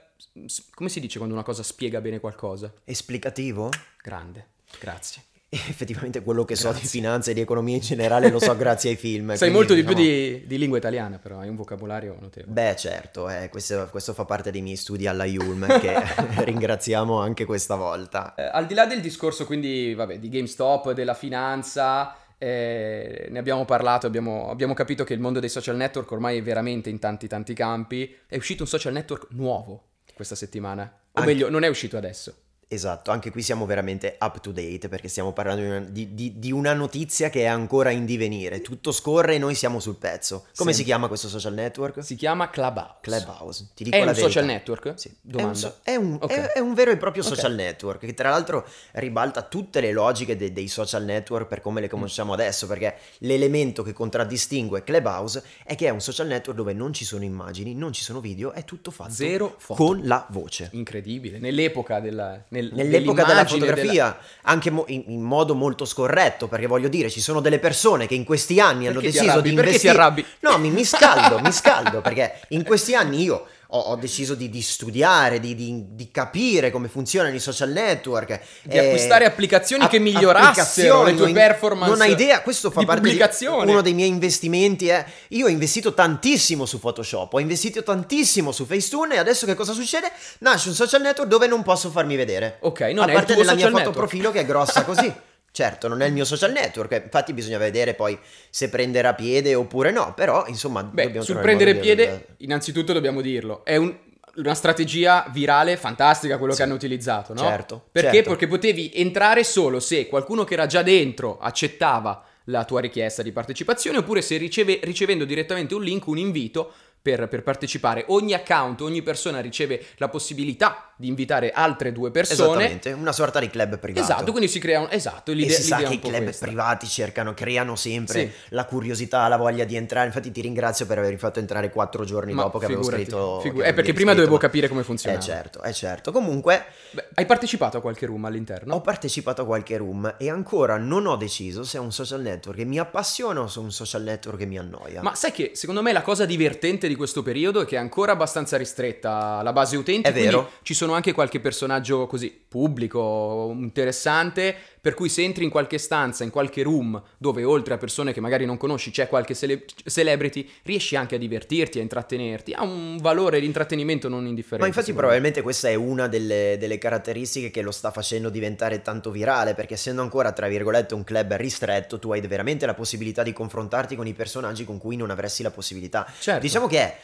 come 0.74 0.88
si 0.88 1.00
dice 1.00 1.18
quando 1.18 1.34
una 1.34 1.44
cosa 1.44 1.62
spiega 1.62 2.00
bene 2.00 2.20
qualcosa? 2.20 2.72
Esplicativo? 2.84 3.70
Grande, 4.02 4.46
grazie. 4.78 5.22
Effettivamente 5.54 6.22
quello 6.22 6.46
che 6.46 6.56
so 6.56 6.68
di 6.68 6.78
Grazie. 6.78 6.88
finanza 6.88 7.30
e 7.30 7.34
di 7.34 7.40
economia 7.40 7.74
in 7.74 7.82
generale 7.82 8.30
lo 8.30 8.38
so 8.38 8.56
grazie 8.56 8.90
ai 8.90 8.96
film. 8.96 9.34
Sai 9.34 9.50
molto 9.50 9.74
di 9.74 9.84
più 9.84 9.92
diciamo- 9.92 10.38
di, 10.38 10.46
di 10.46 10.56
lingua 10.58 10.78
italiana, 10.78 11.18
però 11.18 11.40
hai 11.40 11.50
un 11.50 11.56
vocabolario 11.56 12.16
notevole. 12.18 12.52
Beh, 12.52 12.74
certo, 12.74 13.28
eh, 13.28 13.50
questo, 13.50 13.86
questo 13.90 14.14
fa 14.14 14.24
parte 14.24 14.50
dei 14.50 14.62
miei 14.62 14.76
studi 14.76 15.06
alla 15.06 15.26
Yulm, 15.26 15.66
che 15.78 15.92
ringraziamo 16.44 17.20
anche 17.20 17.44
questa 17.44 17.74
volta. 17.74 18.34
Eh, 18.34 18.48
al 18.50 18.64
di 18.64 18.72
là 18.72 18.86
del 18.86 19.02
discorso 19.02 19.44
quindi, 19.44 19.92
vabbè, 19.92 20.18
di 20.18 20.30
GameStop, 20.30 20.92
della 20.92 21.14
finanza, 21.14 22.16
eh, 22.38 23.26
ne 23.28 23.38
abbiamo 23.38 23.66
parlato, 23.66 24.06
abbiamo, 24.06 24.48
abbiamo 24.48 24.72
capito 24.72 25.04
che 25.04 25.12
il 25.12 25.20
mondo 25.20 25.38
dei 25.38 25.50
social 25.50 25.76
network 25.76 26.10
ormai 26.12 26.38
è 26.38 26.42
veramente 26.42 26.88
in 26.88 26.98
tanti 26.98 27.26
tanti 27.28 27.52
campi. 27.52 28.16
È 28.26 28.36
uscito 28.36 28.62
un 28.62 28.68
social 28.70 28.94
network 28.94 29.26
nuovo 29.32 29.88
questa 30.24 30.34
settimana, 30.34 30.82
o 31.12 31.20
Anche- 31.20 31.32
meglio, 31.32 31.50
non 31.50 31.62
è 31.64 31.68
uscito 31.68 31.96
adesso. 31.96 32.34
Esatto, 32.74 33.10
anche 33.10 33.30
qui 33.30 33.42
siamo 33.42 33.66
veramente 33.66 34.16
up 34.18 34.40
to 34.40 34.50
date 34.50 34.88
perché 34.88 35.08
stiamo 35.08 35.32
parlando 35.34 35.60
di 35.62 35.68
una, 35.68 35.78
di- 35.80 36.14
di- 36.14 36.38
di 36.38 36.52
una 36.52 36.72
notizia 36.72 37.28
che 37.28 37.42
è 37.42 37.44
ancora 37.46 37.90
in 37.90 38.06
divenire. 38.06 38.62
Tutto 38.62 38.92
scorre 38.92 39.34
e 39.34 39.38
noi 39.38 39.54
siamo 39.54 39.78
sul 39.78 39.96
pezzo. 39.96 40.46
Come 40.56 40.72
Sì. 40.72 40.78
si 40.78 40.84
chiama 40.84 41.06
questo 41.06 41.28
social 41.28 41.52
network? 41.52 42.02
Si 42.02 42.14
chiama 42.16 42.48
Clubhouse. 42.48 42.96
Clubhouse. 43.02 43.66
Ti 43.74 43.84
dico 43.84 43.94
È 43.96 43.98
la 43.98 44.06
un 44.06 44.12
verità. 44.12 44.28
social 44.28 44.44
network? 44.46 44.92
Sì. 44.98 45.08
È 45.08 45.12
un, 45.24 45.30
Domanda. 45.30 45.54
so- 45.58 45.76
è 45.82 45.94
un- 45.96 46.16
Ok. 46.18 46.30
è- 46.30 46.52
è 46.52 46.58
un 46.60 46.72
vero 46.72 46.90
e 46.92 46.96
proprio 46.96 47.22
Ok. 47.22 47.28
social 47.28 47.54
network 47.54 48.00
che 48.00 48.14
tra 48.14 48.30
l'altro 48.30 48.66
ribalta 48.92 49.42
tutte 49.42 49.80
le 49.82 49.92
logiche 49.92 50.34
de- 50.36 50.50
dei 50.52 50.68
social 50.68 51.04
network 51.04 51.48
per 51.48 51.60
come 51.60 51.80
le 51.82 51.88
Mm. 51.88 51.90
conosciamo 51.90 52.32
adesso 52.32 52.66
perché 52.66 52.96
l'elemento 53.18 53.82
che 53.82 53.92
contraddistingue 53.92 54.82
Clubhouse 54.82 55.42
è 55.64 55.74
che 55.74 55.88
è 55.88 55.90
un 55.90 56.00
social 56.00 56.26
network 56.26 56.56
dove 56.56 56.72
non 56.72 56.94
ci 56.94 57.04
sono 57.04 57.24
immagini, 57.24 57.74
non 57.74 57.92
ci 57.92 58.02
sono 58.02 58.20
video, 58.20 58.52
è 58.52 58.64
tutto 58.64 58.90
fatto 58.90 59.12
Zero 59.12 59.54
foto. 59.58 59.84
con 59.84 60.00
la 60.04 60.26
voce. 60.30 60.70
Incredibile, 60.72 61.38
nell'epoca 61.38 62.00
della 62.00 62.42
nel- 62.48 62.61
Nell'epoca 62.72 63.24
della 63.24 63.44
fotografia, 63.44 64.18
anche 64.42 64.70
mo- 64.70 64.84
in, 64.88 65.04
in 65.08 65.20
modo 65.22 65.54
molto 65.54 65.84
scorretto, 65.84 66.48
perché 66.48 66.66
voglio 66.66 66.88
dire, 66.88 67.10
ci 67.10 67.20
sono 67.20 67.40
delle 67.40 67.58
persone 67.58 68.06
che 68.06 68.14
in 68.14 68.24
questi 68.24 68.60
anni 68.60 68.86
hanno 68.86 69.00
Perché 69.00 69.10
ti 69.10 69.18
deciso 69.18 69.32
arrabbi? 69.32 69.48
di 69.48 69.54
Perché 69.54 69.70
ti 69.70 69.76
investire. 69.86 70.02
arrabbi? 70.02 70.24
No, 70.40 70.58
mi, 70.58 70.70
mi 70.70 70.84
scaldo, 70.84 71.40
mi 71.40 71.52
scaldo, 71.52 72.00
perché 72.00 72.40
in 72.48 72.64
questi 72.64 72.94
anni 72.94 73.22
io 73.22 73.46
ho, 73.74 73.78
ho 73.78 73.96
deciso 73.96 74.34
di, 74.34 74.48
di 74.50 74.60
studiare, 74.60 75.40
di, 75.40 75.54
di- 75.54 75.84
di 75.90 76.10
capire 76.10 76.70
come 76.70 76.88
funzionano 76.88 77.34
i 77.34 77.38
social 77.38 77.70
network. 77.70 78.40
Di 78.62 78.78
acquistare 78.78 79.24
applicazioni 79.24 79.88
che 79.88 79.98
migliorassero 79.98 81.04
le 81.04 81.14
tue 81.14 81.32
performance 81.32 81.90
Non 81.90 82.00
hai 82.02 82.12
idea, 82.12 82.42
questo 82.42 82.70
fa 82.70 82.84
parte 82.84 83.10
di 83.10 83.20
uno 83.46 83.80
dei 83.80 83.94
miei 83.94 84.08
investimenti. 84.08 84.88
È, 84.88 85.04
io 85.28 85.46
ho 85.46 85.48
investito 85.48 85.94
tantissimo 85.94 86.66
su 86.66 86.78
Photoshop, 86.78 87.32
ho 87.32 87.40
investito 87.40 87.82
tantissimo 87.82 88.52
su 88.52 88.66
Facetune 88.66 89.14
e 89.14 89.18
adesso 89.18 89.46
che 89.46 89.54
cosa 89.54 89.72
succede? 89.72 90.10
Nasce 90.40 90.68
un 90.68 90.74
social 90.74 91.00
network 91.00 91.28
dove 91.28 91.46
non 91.46 91.62
posso 91.62 91.90
farmi 91.90 92.16
vedere. 92.16 92.58
Ok, 92.60 92.80
non 92.80 93.04
a 93.04 93.06
è 93.06 93.08
il 93.08 93.14
parte 93.14 93.32
tuo 93.34 93.42
della 93.42 93.54
mia 93.54 93.68
network. 93.70 93.96
profilo 93.96 94.30
che 94.30 94.40
è 94.40 94.46
grossa 94.46 94.84
così. 94.84 95.12
Certo, 95.54 95.86
non 95.86 96.00
è 96.00 96.06
il 96.06 96.14
mio 96.14 96.24
social 96.24 96.50
network, 96.50 96.92
eh, 96.92 97.02
infatti 97.04 97.34
bisogna 97.34 97.58
vedere 97.58 97.92
poi 97.92 98.18
se 98.48 98.70
prenderà 98.70 99.12
piede 99.12 99.54
oppure 99.54 99.90
no, 99.90 100.14
però 100.14 100.46
insomma 100.46 100.82
Beh, 100.82 101.02
dobbiamo 101.04 101.24
sul 101.26 101.38
prendere 101.40 101.74
modo 101.74 101.84
di- 101.84 101.94
piede, 101.94 102.26
innanzitutto 102.38 102.94
dobbiamo 102.94 103.20
dirlo, 103.20 103.62
è 103.64 103.76
un- 103.76 103.94
una 104.36 104.54
strategia 104.54 105.26
virale 105.30 105.76
fantastica 105.76 106.38
quello 106.38 106.52
Sì. 106.54 106.58
che 106.60 106.64
hanno 106.64 106.74
utilizzato, 106.74 107.34
no? 107.34 107.40
Certo, 107.40 107.84
Perché? 107.92 108.14
certo. 108.14 108.30
Perché 108.30 108.46
potevi 108.46 108.92
entrare 108.94 109.44
solo 109.44 109.78
se 109.78 110.06
qualcuno 110.06 110.44
che 110.44 110.54
era 110.54 110.64
già 110.64 110.82
dentro 110.82 111.38
accettava 111.38 112.24
la 112.46 112.64
tua 112.64 112.80
richiesta 112.80 113.22
di 113.22 113.30
partecipazione 113.30 113.98
oppure 113.98 114.22
se 114.22 114.38
riceve- 114.38 114.80
ricevendo 114.84 115.26
direttamente 115.26 115.74
un 115.74 115.82
link, 115.82 116.06
un 116.06 116.16
invito 116.16 116.72
per, 117.02 117.28
per 117.28 117.42
partecipare. 117.42 118.04
Ogni 118.08 118.32
account, 118.32 118.80
ogni 118.80 119.02
persona 119.02 119.40
riceve 119.40 119.84
la 119.96 120.08
possibilità 120.08 120.91
di 121.02 121.08
invitare 121.08 121.50
altre 121.50 121.90
due 121.90 122.12
persone. 122.12 122.42
Esattamente, 122.50 122.92
una 122.92 123.10
sorta 123.10 123.40
di 123.40 123.50
club 123.50 123.76
privato. 123.78 124.04
Esatto, 124.12 124.30
quindi 124.30 124.48
si 124.48 124.60
crea 124.60 124.78
un... 124.78 124.86
Esatto, 124.88 125.32
E 125.32 125.34
l'idea, 125.34 125.56
si 125.56 125.62
sa 125.64 125.78
che 125.78 125.94
i 125.94 125.98
club 125.98 126.22
questa. 126.22 126.46
privati 126.46 126.86
cercano, 126.86 127.34
creano 127.34 127.74
sempre 127.74 128.20
Sì. 128.20 128.30
la 128.50 128.64
curiosità, 128.66 129.26
la 129.26 129.36
voglia 129.36 129.64
di 129.64 129.74
entrare. 129.74 130.06
Infatti, 130.06 130.30
ti 130.30 130.40
ringrazio 130.40 130.86
per 130.86 130.98
avermi 130.98 131.18
fatto 131.18 131.40
entrare 131.40 131.70
quattro 131.70 132.04
giorni 132.04 132.32
Ma 132.34 132.42
dopo 132.44 132.58
che 132.58 132.66
avevo 132.66 132.84
scritto. 132.84 133.40
figu- 133.40 133.62
che 133.62 133.68
eh, 133.68 133.72
perché 133.72 133.92
prima 133.92 134.10
scritto, 134.12 134.24
dovevo 134.26 134.34
ma- 134.34 134.40
capire 134.40 134.68
come 134.68 134.82
Eh 134.82 134.84
funzionava. 134.84 135.20
certo, 135.20 135.60
è 135.62 135.72
certo. 135.72 136.12
Comunque, 136.12 136.64
Beh, 136.92 137.08
hai 137.14 137.26
partecipato 137.26 137.78
a 137.78 137.80
qualche 137.80 138.06
room 138.06 138.24
all'interno? 138.24 138.74
ho 138.74 138.80
partecipato 138.80 139.42
a 139.42 139.44
qualche 139.44 139.76
room 139.76 140.14
e 140.18 140.30
ancora 140.30 140.76
non 140.76 141.06
ho 141.06 141.16
deciso 141.16 141.64
se 141.64 141.78
è 141.78 141.80
un 141.80 141.90
social 141.92 142.20
network 142.20 142.58
che 142.58 142.64
mi 142.64 142.78
appassiona 142.78 143.40
o 143.40 143.48
se 143.48 143.58
è 143.58 143.62
un 143.62 143.72
social 143.72 144.02
network 144.02 144.38
che 144.38 144.46
mi 144.46 144.58
annoia. 144.58 145.02
Ma 145.02 145.14
sai 145.16 145.32
che 145.32 145.50
secondo 145.54 145.82
me 145.82 145.92
la 145.92 146.02
cosa 146.02 146.24
divertente 146.24 146.86
di 146.86 146.94
questo 146.94 147.22
periodo 147.22 147.62
è 147.62 147.64
che 147.66 147.74
è 147.76 147.78
ancora 147.78 148.12
abbastanza 148.12 148.56
ristretta 148.56 149.42
la 149.42 149.52
base 149.52 149.76
utenti. 149.76 150.08
È 150.08 150.12
vero. 150.12 150.50
Ci 150.62 150.74
sono 150.74 150.91
anche 150.92 151.12
qualche 151.12 151.40
personaggio 151.40 152.06
così 152.06 152.30
pubblico, 152.48 153.52
interessante, 153.56 154.54
per 154.80 154.94
cui 154.94 155.08
se 155.08 155.22
entri 155.22 155.44
in 155.44 155.50
qualche 155.50 155.78
stanza, 155.78 156.24
in 156.24 156.30
qualche 156.30 156.62
room, 156.62 157.00
dove 157.18 157.44
oltre 157.44 157.74
a 157.74 157.78
persone 157.78 158.12
che 158.12 158.20
magari 158.20 158.44
non 158.44 158.56
conosci 158.56 158.90
c'è 158.90 159.08
qualche 159.08 159.34
cele- 159.34 159.64
celebrity, 159.86 160.48
riesci 160.64 160.96
anche 160.96 161.14
a 161.14 161.18
divertirti, 161.18 161.78
a 161.78 161.82
intrattenerti. 161.82 162.52
Ha 162.52 162.62
un 162.62 162.98
valore 163.00 163.40
di 163.40 163.46
intrattenimento 163.46 164.08
non 164.08 164.26
indifferente. 164.26 164.68
Ma 164.68 164.74
infatti 164.74 164.92
probabilmente 164.92 165.40
questa 165.40 165.68
è 165.68 165.74
una 165.74 166.08
delle, 166.08 166.56
delle 166.58 166.78
caratteristiche 166.78 167.50
che 167.50 167.62
lo 167.62 167.70
sta 167.70 167.90
facendo 167.90 168.28
diventare 168.28 168.82
tanto 168.82 169.10
virale, 169.10 169.54
perché 169.54 169.74
essendo 169.74 170.02
ancora, 170.02 170.32
tra 170.32 170.48
virgolette, 170.48 170.94
un 170.94 171.04
club 171.04 171.34
ristretto, 171.34 171.98
tu 171.98 172.12
hai 172.12 172.20
veramente 172.20 172.66
la 172.66 172.74
possibilità 172.74 173.22
di 173.22 173.32
confrontarti 173.32 173.96
con 173.96 174.06
i 174.06 174.14
personaggi 174.14 174.64
con 174.64 174.78
cui 174.78 174.96
non 174.96 175.10
avresti 175.10 175.42
la 175.42 175.50
possibilità. 175.50 176.06
Certo. 176.18 176.40
Diciamo 176.40 176.66
che 176.66 176.78
è 176.78 176.98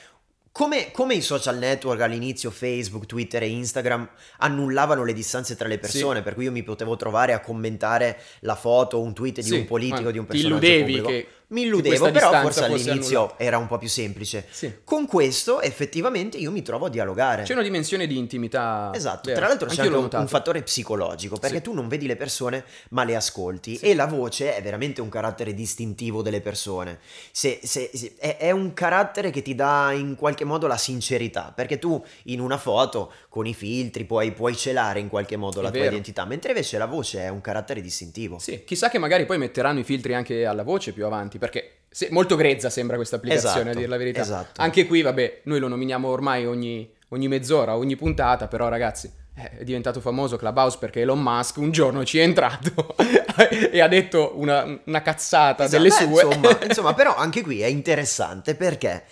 come, 0.53 0.91
come 0.91 1.15
i 1.15 1.21
social 1.21 1.59
network 1.59 2.01
all'inizio, 2.01 2.51
Facebook, 2.51 3.07
Twitter 3.07 3.43
e 3.43 3.49
Instagram, 3.49 4.09
annullavano 4.39 5.05
le 5.05 5.13
distanze 5.13 5.55
tra 5.57 5.69
le 5.69 5.79
persone, 5.79 6.23
per 6.23 6.35
cui 6.35 6.45
io 6.45 6.51
mi 6.53 6.63
potevo 6.63 6.97
trovare 6.97 7.33
a 7.33 7.41
commentare 7.41 8.19
la 8.41 8.55
foto 8.55 8.97
o 8.97 9.03
un 9.03 9.15
tweet 9.15 9.37
di 9.37 9.43
Sì, 9.43 9.55
un 9.55 9.65
politico, 9.67 10.11
di 10.11 10.19
un 10.19 10.27
ti 10.27 10.33
personaggio 10.33 10.65
illudevi 10.67 10.83
pubblico. 11.01 11.09
che- 11.09 11.27
mi 11.51 11.63
illudevo, 11.63 12.11
però 12.11 12.31
forse 12.43 12.65
all'inizio 12.65 13.19
annullata. 13.21 13.43
era 13.43 13.59
un 13.59 13.67
po' 13.67 13.79
più 13.79 13.89
semplice. 13.89 14.47
Sì. 14.51 14.73
Con 14.85 15.07
questo 15.07 15.61
effettivamente 15.61 16.37
io 16.37 16.51
mi 16.51 16.63
trovo 16.63 16.87
a 16.87 16.89
dialogare. 16.91 17.43
C'è 17.45 17.55
una 17.55 17.63
dimensione 17.63 18.07
di 18.07 18.17
intimità. 18.19 18.91
Esatto, 18.95 19.23
vera. 19.29 19.39
tra 19.39 19.49
l'altro 19.49 19.67
c'è 19.69 19.81
Anch'io 19.81 19.97
anche 19.99 20.11
l'ho 20.11 20.17
un, 20.19 20.23
un 20.25 20.29
fattore 20.29 20.63
psicologico, 20.63 21.37
perché 21.39 21.57
Sì. 21.57 21.63
tu 21.63 21.73
non 21.73 21.89
vedi 21.89 22.07
le 22.07 22.17
persone 22.17 22.65
ma 22.91 23.05
le 23.05 23.17
ascolti 23.17 23.77
Sì. 23.77 23.87
e 23.87 23.95
la 23.95 24.07
voce 24.07 24.55
è 24.57 24.63
veramente 24.63 25.01
un 25.01 25.09
carattere 25.09 25.55
distintivo 25.55 26.21
delle 26.23 26.41
persone. 26.41 26.99
Se- 27.33 27.61
se- 27.63 27.91
se- 27.95 28.15
è, 28.19 28.37
è 28.37 28.51
un 28.51 28.75
carattere 28.75 29.31
che 29.31 29.41
ti 29.43 29.55
dà 29.55 29.93
in 29.93 30.17
qualche 30.17 30.45
modo 30.45 30.67
la 30.67 30.77
sincerità, 30.77 31.53
perché 31.55 31.79
tu 31.79 32.03
in 32.25 32.41
una 32.41 32.59
foto 32.59 33.11
con 33.29 33.47
i 33.47 33.55
filtri 33.55 34.05
puoi, 34.05 34.33
puoi 34.33 34.55
celare 34.57 35.01
in 35.01 35.09
qualche 35.09 35.37
modo 35.37 35.61
È 35.61 35.63
la 35.63 35.71
tua 35.71 35.79
vero. 35.81 35.93
identità, 35.93 36.25
mentre 36.25 36.51
invece 36.51 36.77
la 36.79 36.87
voce 36.87 37.21
è 37.21 37.29
un 37.29 37.41
carattere 37.41 37.81
distintivo. 37.81 38.39
Sì, 38.39 38.65
chissà 38.65 38.89
che 38.91 38.99
magari 38.99 39.25
poi 39.25 39.39
metteranno 39.39 39.79
i 39.79 39.85
filtri 39.85 40.15
anche 40.15 40.45
alla 40.45 40.63
voce 40.63 40.93
più 40.93 41.07
avanti, 41.07 41.38
perché 41.39 41.73
se- 41.89 42.09
molto 42.11 42.37
grezza 42.37 42.69
sembra 42.71 42.97
questa 42.97 43.17
applicazione, 43.17 43.55
Esatto, 43.57 43.71
a 43.71 43.75
dire 43.77 43.89
la 43.89 43.97
verità. 43.97 44.21
esatto. 44.21 44.61
Anche 44.61 44.87
qui, 44.87 45.03
vabbè, 45.03 45.41
noi 45.45 45.59
lo 45.59 45.69
nominiamo 45.69 46.09
ormai 46.09 46.47
ogni, 46.47 46.91
ogni 47.09 47.29
mezz'ora, 47.29 47.77
ogni 47.77 47.97
puntata, 47.97 48.47
però 48.49 48.69
ragazzi, 48.69 49.11
eh, 49.35 49.59
è 49.59 49.65
diventato 49.65 50.01
famoso 50.01 50.37
Clubhouse 50.37 50.79
perché 50.79 51.01
Elon 51.03 51.21
Musk 51.23 51.57
un 51.59 51.71
giorno 51.71 52.05
ci 52.05 52.19
è 52.19 52.23
entrato 52.23 52.95
e 53.71 53.81
ha 53.81 53.89
detto 53.89 54.33
una, 54.35 54.65
una 54.85 55.03
cazzata 55.03 55.65
Esatto, 55.65 55.83
delle 55.83 55.91
sue. 55.95 56.05
Insomma, 56.25 56.59
insomma, 56.67 56.95
però 56.95 57.15
anche 57.15 57.43
qui 57.43 57.63
è 57.63 57.67
interessante 57.67 58.55
perché 58.57 59.05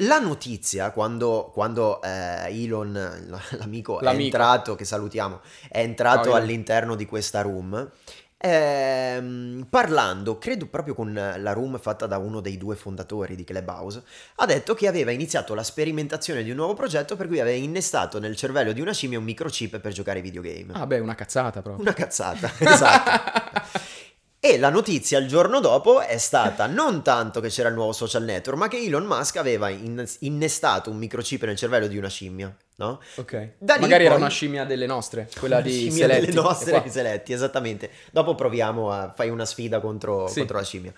la 0.00 0.18
notizia, 0.18 0.90
quando, 0.90 1.50
quando 1.54 2.02
eh, 2.02 2.62
Elon, 2.62 2.92
l- 2.92 3.56
l'amico, 3.56 4.00
è 4.00 4.02
L'amico. 4.04 4.24
entrato, 4.24 4.74
che 4.74 4.84
salutiamo, 4.84 5.40
è 5.70 5.78
entrato 5.78 6.28
Elon. 6.28 6.40
all'interno 6.42 6.94
di 6.94 7.06
questa 7.06 7.40
room, 7.40 7.90
ehm, 8.38 9.66
parlando, 9.68 10.38
credo 10.38 10.66
proprio 10.66 10.94
con 10.94 11.12
la 11.12 11.52
room 11.52 11.78
fatta 11.78 12.06
da 12.06 12.18
uno 12.18 12.40
dei 12.40 12.56
due 12.56 12.76
fondatori 12.76 13.34
di 13.34 13.44
Clubhouse, 13.44 14.02
ha 14.36 14.46
detto 14.46 14.74
che 14.74 14.86
aveva 14.86 15.10
iniziato 15.10 15.54
la 15.54 15.62
sperimentazione 15.62 16.42
di 16.42 16.50
un 16.50 16.56
nuovo 16.56 16.74
progetto 16.74 17.16
per 17.16 17.26
cui 17.26 17.40
aveva 17.40 17.58
innestato 17.58 18.18
nel 18.18 18.36
cervello 18.36 18.72
di 18.72 18.80
una 18.80 18.92
scimmia 18.92 19.18
un 19.18 19.24
microchip 19.24 19.78
per 19.80 19.92
giocare 19.92 20.18
ai 20.18 20.24
videogame. 20.24 20.72
Ah, 20.72 20.86
beh, 20.86 21.00
una 21.00 21.14
cazzata 21.14 21.60
proprio. 21.62 21.82
Una 21.82 21.94
cazzata, 21.94 22.50
esatto. 22.58 23.96
E 24.40 24.56
la 24.56 24.70
notizia 24.70 25.18
il 25.18 25.26
giorno 25.26 25.58
dopo 25.58 26.00
è 26.00 26.16
stata 26.16 26.66
non 26.66 27.02
tanto 27.02 27.40
che 27.40 27.48
c'era 27.48 27.68
il 27.70 27.74
nuovo 27.74 27.92
social 27.92 28.22
network, 28.22 28.56
ma 28.56 28.68
che 28.68 28.78
Elon 28.78 29.04
Musk 29.04 29.36
aveva 29.36 29.68
in- 29.68 30.06
innestato 30.20 30.90
un 30.90 30.96
microchip 30.96 31.42
nel 31.42 31.56
cervello 31.56 31.88
di 31.88 31.98
una 31.98 32.08
scimmia, 32.08 32.56
no? 32.78 33.00
Ok. 33.16 33.50
Da 33.58 33.78
Magari 33.78 34.04
era 34.04 34.14
poi- 34.14 34.22
una 34.22 34.30
scimmia 34.30 34.64
delle 34.64 34.86
nostre, 34.86 35.28
quella 35.38 35.60
di 35.60 35.70
scimmia 35.72 36.06
Seletti. 36.06 36.26
delle 36.26 36.40
nostre 36.40 36.70
qua- 36.80 36.88
Seletti, 36.90 37.32
esattamente. 37.32 37.90
Dopo 38.10 38.34
proviamo 38.34 38.90
a 38.90 39.12
fai 39.14 39.30
una 39.30 39.44
sfida 39.44 39.80
contro, 39.80 40.26
Sì. 40.28 40.38
contro 40.38 40.56
la 40.58 40.64
scimmia. 40.64 40.92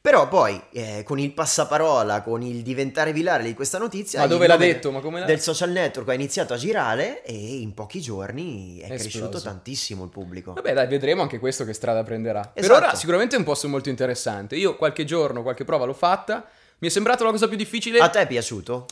Però 0.00 0.28
poi, 0.28 0.62
eh, 0.72 1.02
con 1.04 1.18
il 1.18 1.32
passaparola, 1.32 2.22
con 2.22 2.40
il 2.42 2.62
diventare 2.62 3.12
virale 3.12 3.42
di 3.42 3.52
questa 3.54 3.78
notizia, 3.78 4.20
Ma 4.20 4.26
dove 4.28 4.46
l'ha 4.46 4.56
detto? 4.56 4.92
Ma 4.92 5.00
come 5.00 5.20
l'ha 5.20 5.26
del 5.26 5.40
social 5.40 5.70
network 5.70 6.08
ha 6.08 6.14
iniziato 6.14 6.54
a 6.54 6.56
girare 6.56 7.24
e 7.24 7.34
in 7.34 7.74
pochi 7.74 8.00
giorni 8.00 8.78
è, 8.78 8.84
È 8.84 8.96
cresciuto 8.96 9.24
esploso. 9.24 9.44
tantissimo 9.46 10.04
il 10.04 10.10
pubblico. 10.10 10.52
Vabbè, 10.52 10.72
dai, 10.72 10.86
vedremo 10.86 11.22
anche 11.22 11.40
questo 11.40 11.64
che 11.64 11.72
strada 11.72 12.04
prenderà. 12.04 12.40
Per 12.54 12.62
Esatto. 12.62 12.78
ora 12.86 12.94
sicuramente 12.94 13.34
è 13.34 13.38
un 13.38 13.44
posto 13.44 13.68
molto 13.68 13.88
interessante. 13.88 14.54
Io 14.54 14.76
qualche 14.76 15.04
giorno, 15.04 15.42
qualche 15.42 15.64
prova 15.64 15.84
l'ho 15.84 15.92
fatta. 15.94 16.46
Mi 16.78 16.86
è 16.86 16.90
sembrata 16.90 17.24
la 17.24 17.30
cosa 17.32 17.48
più 17.48 17.56
difficile. 17.56 17.98
A 17.98 18.08
te 18.08 18.20
è 18.20 18.26
piaciuto? 18.28 18.86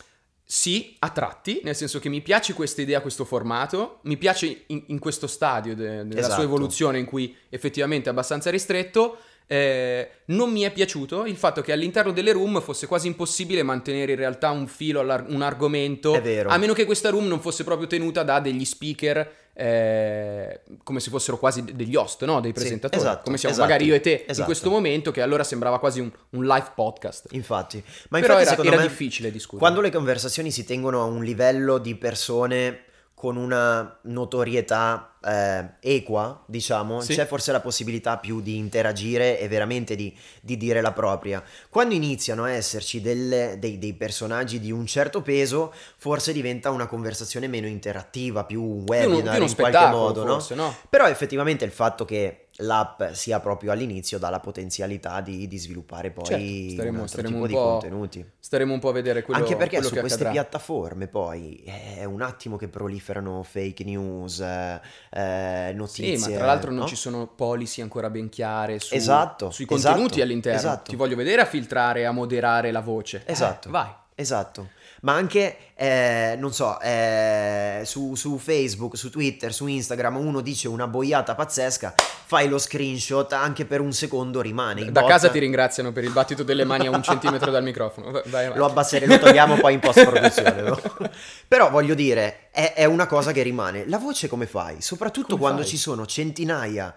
Sì, 0.49 0.95
a 1.00 1.11
tratti, 1.11 1.61
nel 1.65 1.75
senso 1.75 1.99
che 1.99 2.09
mi 2.09 2.21
piace 2.21 2.52
questa 2.52 2.80
idea, 2.80 3.00
questo 3.00 3.25
formato, 3.25 3.99
mi 4.02 4.17
piace 4.17 4.63
in, 4.69 4.85
in 4.87 5.00
questo 5.00 5.26
stadio 5.26 5.75
de- 5.75 6.06
della 6.06 6.21
Esatto. 6.21 6.35
sua 6.35 6.45
evoluzione 6.45 7.00
in 7.00 7.04
cui 7.04 7.35
effettivamente 7.49 8.09
è 8.09 8.13
abbastanza 8.13 8.49
ristretto. 8.50 9.19
Eh, 9.47 10.11
non 10.26 10.50
mi 10.50 10.63
è 10.63 10.73
piaciuto 10.73 11.25
il 11.25 11.37
fatto 11.37 11.61
che 11.63 11.73
all'interno 11.73 12.13
delle 12.13 12.32
room 12.32 12.61
fosse 12.61 12.87
quasi 12.87 13.06
impossibile 13.06 13.63
mantenere 13.63 14.13
in 14.13 14.19
realtà 14.19 14.50
un 14.50 14.67
filo, 14.67 15.00
un 15.00 15.43
argomento, 15.43 16.15
È 16.15 16.21
vero. 16.23 16.49
a 16.50 16.56
meno 16.56 16.73
che 16.73 16.85
questa 16.85 17.11
room 17.11 17.26
non 17.26 17.41
fosse 17.41 17.63
proprio 17.65 17.87
tenuta 17.87 18.23
da 18.23 18.41
degli 18.41 18.65
speaker 18.65 19.45
eh, 19.59 20.61
come 20.82 21.00
se 21.00 21.09
fossero 21.09 21.39
quasi 21.39 21.65
de- 21.65 21.75
degli 21.75 21.97
host, 21.97 22.25
no? 22.25 22.41
dei 22.41 22.52
presentatori, 22.52 23.00
esatto, 23.00 23.23
come 23.25 23.39
siamo 23.39 23.54
esatto, 23.54 23.69
magari 23.71 23.89
io 23.89 23.95
e 23.95 24.00
te 24.00 24.11
in 24.11 24.25
esatto. 24.26 24.45
questo 24.45 24.69
momento, 24.69 25.11
che 25.13 25.23
allora 25.23 25.45
sembrava 25.45 25.78
quasi 25.78 26.00
un, 26.00 26.11
un 26.30 26.45
live 26.45 26.73
podcast. 26.75 27.28
Infatti, 27.30 27.82
ma 28.11 28.21
Però 28.21 28.35
infatti 28.35 28.41
era, 28.43 28.50
secondo 28.50 28.73
era 28.73 28.80
me 28.82 28.89
difficile 28.89 29.30
discutere. 29.30 29.61
quando 29.61 29.80
le 29.80 29.91
conversazioni 29.91 30.50
si 30.50 30.65
tengono 30.65 31.00
a 31.00 31.04
un 31.04 31.25
livello 31.25 31.78
di 31.78 31.95
persone 31.95 32.80
con 33.17 33.37
una 33.37 33.99
notorietà 34.02 35.17
eh, 35.25 35.71
equa, 35.81 36.45
diciamo, 36.47 37.00
Sì. 37.00 37.15
c'è 37.15 37.25
forse 37.25 37.50
la 37.50 37.61
possibilità 37.61 38.19
più 38.19 38.43
di 38.43 38.59
interagire 38.59 39.41
e 39.41 39.49
veramente 39.49 39.97
di, 39.97 40.15
di 40.43 40.59
dire 40.59 40.83
la 40.83 40.93
propria. 40.93 41.43
Quando 41.71 41.95
iniziano 41.95 42.45
a 42.45 42.50
esserci 42.50 43.00
delle- 43.00 43.57
dei, 43.59 43.79
dei 43.79 43.95
personaggi 43.95 44.61
di 44.61 44.71
un 44.71 44.85
certo 44.87 45.23
peso, 45.23 45.73
forse 45.97 46.35
diventa 46.35 46.69
una 46.71 46.87
conversazione 46.87 47.49
meno 47.49 47.67
interattiva, 47.67 48.45
più 48.45 48.63
un 48.63 48.85
più 48.85 48.95
uno, 48.95 49.07
webinar 49.07 49.35
più 49.37 49.43
uno 49.43 49.50
in 49.50 49.55
qualche 49.57 49.87
modo, 49.87 50.23
no? 50.23 50.33
forse, 50.35 50.55
no? 50.55 50.76
Però 50.91 51.07
effettivamente 51.09 51.65
il 51.65 51.73
fatto 51.73 52.05
che 52.05 52.46
l'app 52.60 53.02
sia 53.12 53.38
proprio 53.40 53.71
all'inizio 53.73 54.19
dà 54.19 54.30
la 54.30 54.40
potenzialità 54.40 55.21
di, 55.21 55.47
di 55.47 55.58
sviluppare 55.58 56.10
poi 56.10 56.25
Certo, 56.25 56.42
un 56.45 56.71
staremo- 56.71 57.02
altro 57.02 57.08
staremo 57.21 57.28
tipo 57.32 57.42
un 57.42 57.47
di 57.49 57.54
po' 57.54 57.71
contenuti. 57.71 58.30
Staremo 58.40 58.73
un 58.73 58.78
po' 58.78 58.88
a 58.88 58.92
vedere 58.92 59.23
quello, 59.23 59.40
Anche 59.40 59.56
perché 59.56 59.75
quello 59.76 59.88
su 59.88 59.97
queste 59.97 60.23
accadrà. 60.23 60.40
piattaforme 60.42 61.08
poi 61.08 61.62
è 61.64 62.04
un 62.04 62.23
attimo 62.23 62.56
che 62.56 62.69
proliferano 62.69 63.42
fake 63.42 63.84
news, 63.84 64.40
eh, 64.40 64.80
eh, 65.10 65.73
notizie. 65.75 66.16
Sì, 66.16 66.30
ma 66.30 66.36
tra 66.36 66.47
l'altro 66.47 66.71
non 66.71 66.80
no? 66.80 66.86
ci 66.86 66.97
sono 66.97 67.26
policy 67.26 67.82
ancora 67.82 68.08
ben 68.08 68.28
chiare 68.28 68.78
su- 68.78 68.95
Esatto, 68.95 69.50
sui 69.50 69.64
contenuti 69.64 70.02
esatto, 70.04 70.23
all'interno. 70.23 70.58
esatto. 70.58 70.90
Ti 70.90 70.97
voglio 70.97 71.16
vedere 71.16 71.42
a 71.42 71.47
filtrare, 71.47 72.06
a 72.06 72.12
moderare 72.12 72.71
la 72.71 72.80
voce. 72.80 73.23
Eh, 73.26 73.32
Esatto. 73.32 73.69
vai. 73.71 73.90
Esatto, 74.19 74.71
ma 75.02 75.13
anche, 75.15 75.56
eh, 75.75 76.37
non 76.39 76.52
so, 76.52 76.80
eh, 76.80 77.82
su, 77.85 78.15
su 78.15 78.39
Facebook, 78.39 78.97
su 78.97 79.11
Twitter, 79.11 79.52
su 79.52 79.67
Instagram 79.67 80.17
uno 80.17 80.41
dice 80.41 80.69
una 80.69 80.87
boiata 80.87 81.35
pazzesca, 81.35 81.95
fai 82.26 82.49
lo 82.49 82.59
screenshot, 82.59 83.32
anche 83.32 83.65
per 83.67 83.80
un 83.80 83.93
secondo 83.93 84.41
rimane. 84.41 84.91
Da 84.91 85.00
bot- 85.00 85.11
casa 85.11 85.28
ti 85.28 85.39
ringraziano 85.39 85.93
per 85.93 86.04
il 86.04 86.11
battito 86.11 86.43
delle 86.43 86.65
mani 86.65 86.87
a 86.87 86.91
un 86.91 87.02
centimetro 87.02 87.50
dal 87.50 87.63
microfono. 87.63 88.23
Vai. 88.26 88.50
Lo 88.54 88.65
abbasseremo, 88.67 89.13
lo 89.15 89.19
togliamo 89.21 89.56
poi 89.56 89.75
in 89.75 89.80
post-produzione. 89.80 90.63
no? 90.63 90.80
Però 91.47 91.71
voglio 91.71 91.95
dire, 91.95 92.49
è, 92.50 92.73
è 92.75 92.85
una 92.85 93.06
cosa 93.06 93.32
che 93.32 93.43
rimane. 93.43 93.87
La 93.87 93.99
voce 93.99 94.28
come 94.28 94.47
fai? 94.47 94.80
Soprattutto 94.80 95.28
Come 95.28 95.41
quando 95.41 95.61
fai? 95.63 95.71
ci 95.71 95.76
sono 95.76 96.06
centinaia, 96.06 96.93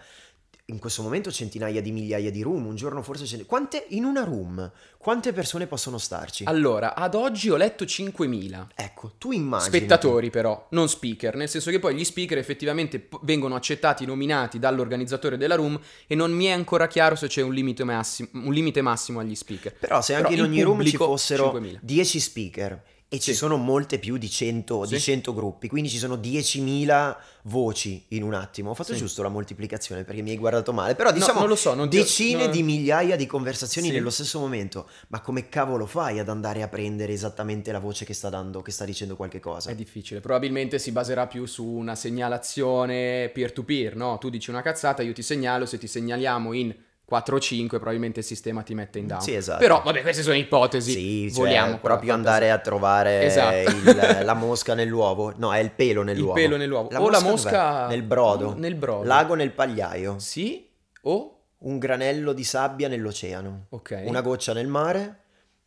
in 0.70 0.80
questo 0.80 1.02
momento 1.02 1.32
centinaia 1.32 1.82
di 1.82 1.92
migliaia 1.92 2.32
di 2.32 2.42
room, 2.42 2.66
un 2.66 2.76
giorno 2.76 3.02
forse 3.02 3.26
ce 3.26 3.38
ne... 3.38 3.46
Quante, 3.46 3.86
in 3.90 4.04
una 4.04 4.24
room, 4.24 4.72
quante 4.98 5.34
persone 5.34 5.68
possono 5.68 5.98
starci? 5.98 6.44
Allora, 6.46 6.96
ad 6.96 7.16
oggi 7.16 7.50
ho 7.50 7.56
letto 7.56 7.86
5.000. 7.86 8.68
ecco, 8.76 9.14
tu 9.18 9.32
immagini... 9.32 9.70
Spettatori 9.70 10.30
però, 10.30 10.68
non 10.72 10.88
speaker, 10.88 11.36
nel 11.36 11.50
senso 11.50 11.72
che 11.72 11.80
poi 11.80 11.96
gli 11.96 12.04
speaker 12.04 12.38
effettivamente 12.38 13.10
vengono 13.22 13.56
accettati, 13.56 14.06
nominati 14.06 14.60
dall'organizzatore 14.60 15.38
della 15.38 15.56
room 15.56 15.80
e 16.08 16.16
non 16.16 16.32
mi 16.32 16.46
è 16.46 16.52
ancora 16.52 16.88
chiaro 16.88 17.16
se 17.16 17.28
c'è 17.28 17.42
un 17.42 17.54
limite 17.54 17.84
massimo, 17.84 18.30
un 18.34 18.54
limite 18.54 18.82
massimo 18.82 19.20
agli 19.20 19.36
speaker. 19.36 19.74
Però 19.74 20.02
se 20.02 20.14
anche 20.14 20.30
Però 20.30 20.44
in 20.44 20.50
ogni 20.50 20.62
room 20.62 20.84
ci 20.86 20.98
fossero 20.98 21.52
5.000. 21.54 21.80
10 21.82 22.20
speaker 22.20 22.84
E 23.12 23.18
ci 23.20 23.32
Sì. 23.32 23.38
sono 23.38 23.58
molte 23.58 23.98
più 23.98 24.18
di 24.18 24.30
100, 24.30 24.86
di 24.86 25.00
Sì. 25.00 25.02
100 25.14 25.34
gruppi, 25.34 25.68
quindi 25.68 25.90
ci 25.90 25.98
sono 25.98 26.16
10.000 26.16 27.18
voci 27.46 28.06
in 28.10 28.22
un 28.22 28.36
attimo. 28.36 28.70
Ho 28.70 28.74
fatto 28.76 28.94
Sì. 28.94 29.00
giusto 29.00 29.24
la 29.24 29.30
moltiplicazione 29.30 30.04
perché 30.04 30.22
mi 30.22 30.30
hai 30.30 30.38
guardato 30.38 30.74
male, 30.74 30.94
però 30.94 31.10
No, 31.10 31.16
diciamo 31.16 31.40
non 31.40 31.48
lo 31.50 31.56
so, 31.56 31.74
non 31.74 31.90
decine 31.90 32.46
no. 32.46 32.52
di 32.52 32.62
migliaia 32.62 33.16
di 33.16 33.26
conversazioni 33.26 33.90
nello 33.90 34.12
stesso 34.12 34.38
momento. 34.40 34.88
Ma 35.08 35.22
come 35.22 35.50
cavolo 35.50 35.88
fai 35.88 36.20
ad 36.20 36.30
andare 36.30 36.62
a 36.62 36.68
prendere 36.68 37.12
esattamente 37.12 37.72
la 37.72 37.80
voce 37.80 38.06
che 38.06 38.14
sta 38.14 38.30
dando, 38.30 38.62
che 38.62 38.70
sta 38.72 38.86
dicendo 38.86 39.16
qualche 39.16 39.40
cosa? 39.40 39.72
È 39.72 39.76
difficile, 39.76 40.20
probabilmente 40.20 40.78
si 40.78 40.92
baserà 40.92 41.26
più 41.26 41.48
su 41.48 41.66
una 41.66 41.96
segnalazione 41.96 43.30
peer-to-peer, 43.34 43.96
no? 43.96 44.20
Tu 44.20 44.30
dici 44.30 44.52
una 44.52 44.62
cazzata, 44.62 45.02
io 45.02 45.14
ti 45.14 45.24
segnalo, 45.24 45.66
se 45.66 45.80
ti 45.80 45.88
segnaliamo 45.88 46.54
in 46.54 46.76
4 47.10 47.36
o 47.36 47.40
5 47.40 47.78
probabilmente 47.80 48.20
il 48.20 48.26
sistema 48.26 48.62
ti 48.62 48.74
mette 48.76 49.00
in 49.00 49.08
down. 49.08 49.20
Sì, 49.22 49.34
esatto. 49.34 49.58
Però, 49.60 49.82
vabbè, 49.84 50.02
queste 50.04 50.22
sono 50.22 50.36
ipotesi. 50.38 50.92
Sì, 50.92 51.32
cioè, 51.34 51.40
Voliamo 51.44 51.66
con 51.72 51.74
la 51.74 51.80
proprio 51.96 52.14
andare 52.14 52.52
a 52.52 52.60
trovare 52.60 53.24
Esatto. 53.24 53.70
il- 53.72 54.20
la 54.24 54.34
mosca 54.36 54.76
nell'uovo. 54.76 55.34
No, 55.38 55.52
è 55.54 55.58
il 55.58 55.72
pelo 55.72 56.04
nell'uovo. 56.04 56.38
Il 56.38 56.44
pelo 56.46 56.56
nell'uovo. 56.58 56.90
La 56.92 57.02
o 57.02 57.10
la 57.10 57.20
mosca 57.20 57.30
mosca 57.32 57.72
dov'è? 57.82 57.88
nel 57.96 58.04
brodo. 58.04 58.54
Nel 58.56 58.76
brodo. 58.76 59.04
L'ago 59.06 59.34
nel 59.34 59.52
pagliaio. 59.52 60.20
Sì 60.20 60.70
o... 61.02 61.34
Un 61.62 61.78
granello 61.78 62.32
di 62.32 62.46
sabbia 62.46 62.88
nell'oceano. 62.88 63.66
Ok. 63.72 64.04
Una 64.06 64.22
goccia 64.22 64.54
nel 64.54 64.68
mare 64.68 65.18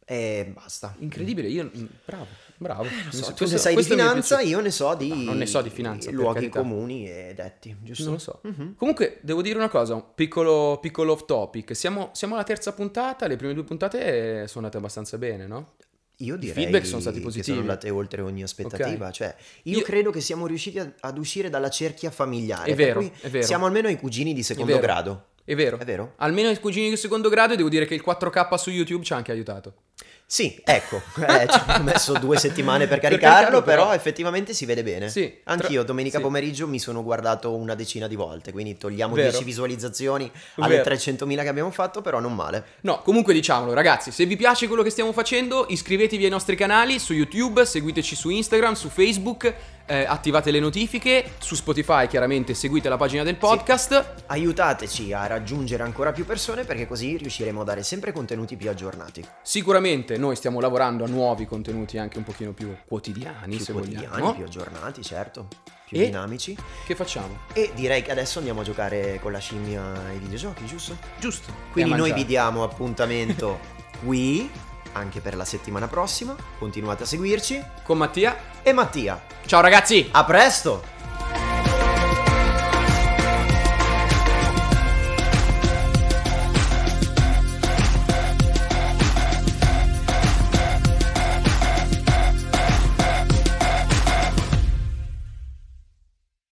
e 0.07 0.51
basta. 0.55 0.95
Incredibile, 1.01 1.49
io... 1.49 1.65
mm, 1.77 1.85
Bravo, 2.07 2.27
bravo. 2.63 2.85
Eh, 2.85 2.89
so, 3.11 3.27
tu 3.27 3.35
questo- 3.35 3.45
ne 3.57 3.59
sai 3.59 3.75
di 3.77 3.83
finanza, 3.83 4.41
io 4.41 4.61
ne 4.61 4.71
so 4.71 4.95
di... 4.95 5.09
No, 5.09 5.15
non 5.17 5.37
ne 5.39 5.47
so 5.47 5.61
di 5.61 5.69
finanza, 5.71 6.11
Luoghi 6.11 6.49
comuni 6.49 7.07
e 7.09 7.33
detti, 7.35 7.77
giusto? 7.83 8.05
Non 8.05 8.13
lo 8.15 8.19
so. 8.19 8.41
Mhm. 8.43 8.75
Comunque, 8.77 9.19
devo 9.21 9.43
dire 9.43 9.59
una 9.59 9.69
cosa, 9.69 9.95
un 9.95 10.05
piccolo, 10.15 10.79
piccolo 10.81 11.13
off 11.13 11.25
topic. 11.27 11.77
Siamo, 11.77 12.11
siamo 12.15 12.35
alla 12.35 12.45
terza 12.45 12.73
puntata, 12.73 13.27
le 13.27 13.37
prime 13.37 13.53
due 13.53 13.65
puntate 13.65 14.47
sono 14.47 14.65
andate 14.65 14.77
abbastanza 14.79 15.19
bene, 15.19 15.47
no? 15.47 15.73
Io 16.19 16.37
direi 16.37 16.55
feedback 16.55 16.87
sono 16.87 17.01
stati 17.01 17.19
positivi. 17.19 17.47
sono 17.49 17.61
andate 17.61 17.91
oltre 17.91 18.23
ogni 18.23 18.43
aspettativa. 18.45 19.11
Cioè, 19.11 19.35
io, 19.65 19.79
Io- 19.79 19.85
credo 19.85 20.11
che 20.13 20.21
siamo 20.21 20.47
riusciti 20.47 20.79
a- 20.79 20.93
ad 21.01 21.19
uscire 21.19 21.51
dalla 21.51 21.69
cerchia 21.69 22.11
familiare. 22.13 22.71
È 22.71 22.75
vero, 22.77 23.01
è 23.21 23.29
vero. 23.29 23.45
Siamo 23.45 23.67
almeno 23.67 23.89
ai 23.89 23.97
cugini 23.99 24.33
di 24.33 24.43
secondo 24.45 24.79
grado. 24.79 25.27
È 25.45 25.57
vero. 25.57 25.77
È 25.77 25.85
vero? 25.85 26.13
Almeno 26.19 26.49
i 26.51 26.61
cugini 26.61 26.89
di 26.91 26.97
secondo 26.97 27.29
grado 27.29 27.55
e 27.55 27.57
devo 27.57 27.69
dire 27.69 27.87
che 27.87 27.95
il 27.97 28.03
4K 28.07 28.55
su 28.57 28.71
YouTube 28.71 29.03
ci 29.05 29.13
ha 29.13 29.17
anche 29.17 29.33
aiutato. 29.33 29.75
Sì, 30.33 30.59
ecco, 30.65 31.03
eh, 31.29 31.47
ci 31.47 31.61
ho 31.69 31.83
messo 31.85 32.15
due 32.15 32.39
settimane 32.39 32.87
per 32.87 33.01
Per 33.01 33.11
caricarlo, 33.11 33.35
caricarlo, 33.35 33.63
però, 33.63 33.83
però 33.83 33.95
effettivamente 33.95 34.55
si 34.55 34.65
vede 34.65 34.83
bene. 34.83 35.11
Sì, 35.11 35.41
tra- 35.45 35.53
Anch'io 35.53 35.83
domenica 35.83 36.17
sì. 36.17 36.23
pomeriggio 36.23 36.67
mi 36.67 36.79
sono 36.79 37.03
guardato 37.03 37.55
una 37.55 37.75
decina 37.75 38.07
di 38.07 38.15
volte, 38.15 38.51
quindi 38.51 38.79
togliamo 38.79 39.15
Vero. 39.15 39.29
10 39.29 39.45
visualizzazioni 39.45 40.33
alle 40.55 40.77
Vero. 40.77 40.91
300.000 40.91 41.43
che 41.43 41.49
abbiamo 41.49 41.71
fatto, 41.71 42.01
però 42.01 42.19
non 42.19 42.35
male. 42.35 42.65
No, 42.81 43.03
comunque 43.03 43.35
diciamolo 43.35 43.75
ragazzi, 43.75 44.11
se 44.11 44.25
vi 44.25 44.37
piace 44.37 44.69
quello 44.69 44.83
che 44.83 44.89
stiamo 44.89 45.13
facendo, 45.13 45.67
iscrivetevi 45.69 46.25
ai 46.25 46.31
nostri 46.31 46.57
canali 46.57 46.99
su 46.99 47.13
YouTube, 47.13 47.67
seguiteci 47.67 48.17
su 48.17 48.31
Instagram, 48.31 48.73
su 48.73 48.89
Facebook, 48.89 49.55
eh, 49.87 50.05
attivate 50.05 50.51
le 50.51 50.61
notifiche, 50.61 51.33
su 51.39 51.55
Spotify 51.55 52.07
chiaramente 52.07 52.55
seguite 52.55 52.89
la 52.89 52.97
pagina 52.97 53.23
del 53.23 53.37
podcast. 53.37 54.25
Aiutateci 54.27 55.13
a 55.13 55.27
raggiungere 55.27 55.83
ancora 55.83 56.13
più 56.13 56.25
persone 56.25 56.65
perché 56.65 56.87
così 56.87 57.17
riusciremo 57.17 57.61
a 57.61 57.65
dare 57.65 57.83
sempre 57.83 58.13
contenuti 58.13 58.57
più 58.57 58.71
aggiornati, 58.71 59.25
Sicuramente 59.43 60.17
noi 60.19 60.37
stiamo 60.37 60.61
lavorando 60.61 61.05
a 61.05 61.09
nuovi 61.09 61.47
contenuti 61.47 61.99
anche 61.99 62.19
un 62.19 62.25
pochino 62.25 62.53
più 62.53 62.75
quotidiani, 62.87 63.57
più 63.57 63.65
se 63.65 63.73
quotidiani, 63.73 64.07
vogliamo. 64.09 64.35
più 64.35 64.45
aggiornati, 64.45 65.03
certo, 65.03 65.49
più 65.87 65.99
E? 65.99 66.05
dinamici. 66.07 66.57
Che 66.87 66.95
facciamo? 66.95 67.41
E 67.53 67.71
direi 67.75 68.03
che 68.03 68.11
adesso 68.11 68.39
andiamo 68.39 68.61
a 68.61 68.65
giocare 68.65 69.19
con 69.21 69.33
la 69.33 69.39
scimmia 69.39 69.83
ai 70.07 70.19
videogiochi, 70.19 70.65
giusto? 70.67 70.97
Giusto. 71.19 71.53
Quindi 71.73 71.95
noi 71.95 72.13
vi 72.13 72.25
diamo 72.25 72.63
appuntamento 72.63 73.59
qui 74.05 74.51
anche 74.93 75.21
per 75.21 75.37
la 75.37 75.45
settimana 75.45 75.89
prossima. 75.89 76.35
Continuate 76.59 77.03
a 77.03 77.07
seguirci. 77.07 77.63
Con 77.83 77.99
Mattia. 77.99 78.51
E 78.63 78.73
Mattia, 78.73 79.21
Ciao 79.47 79.61
ragazzi! 79.61 80.09
a 80.13 80.25
presto! 80.25 81.02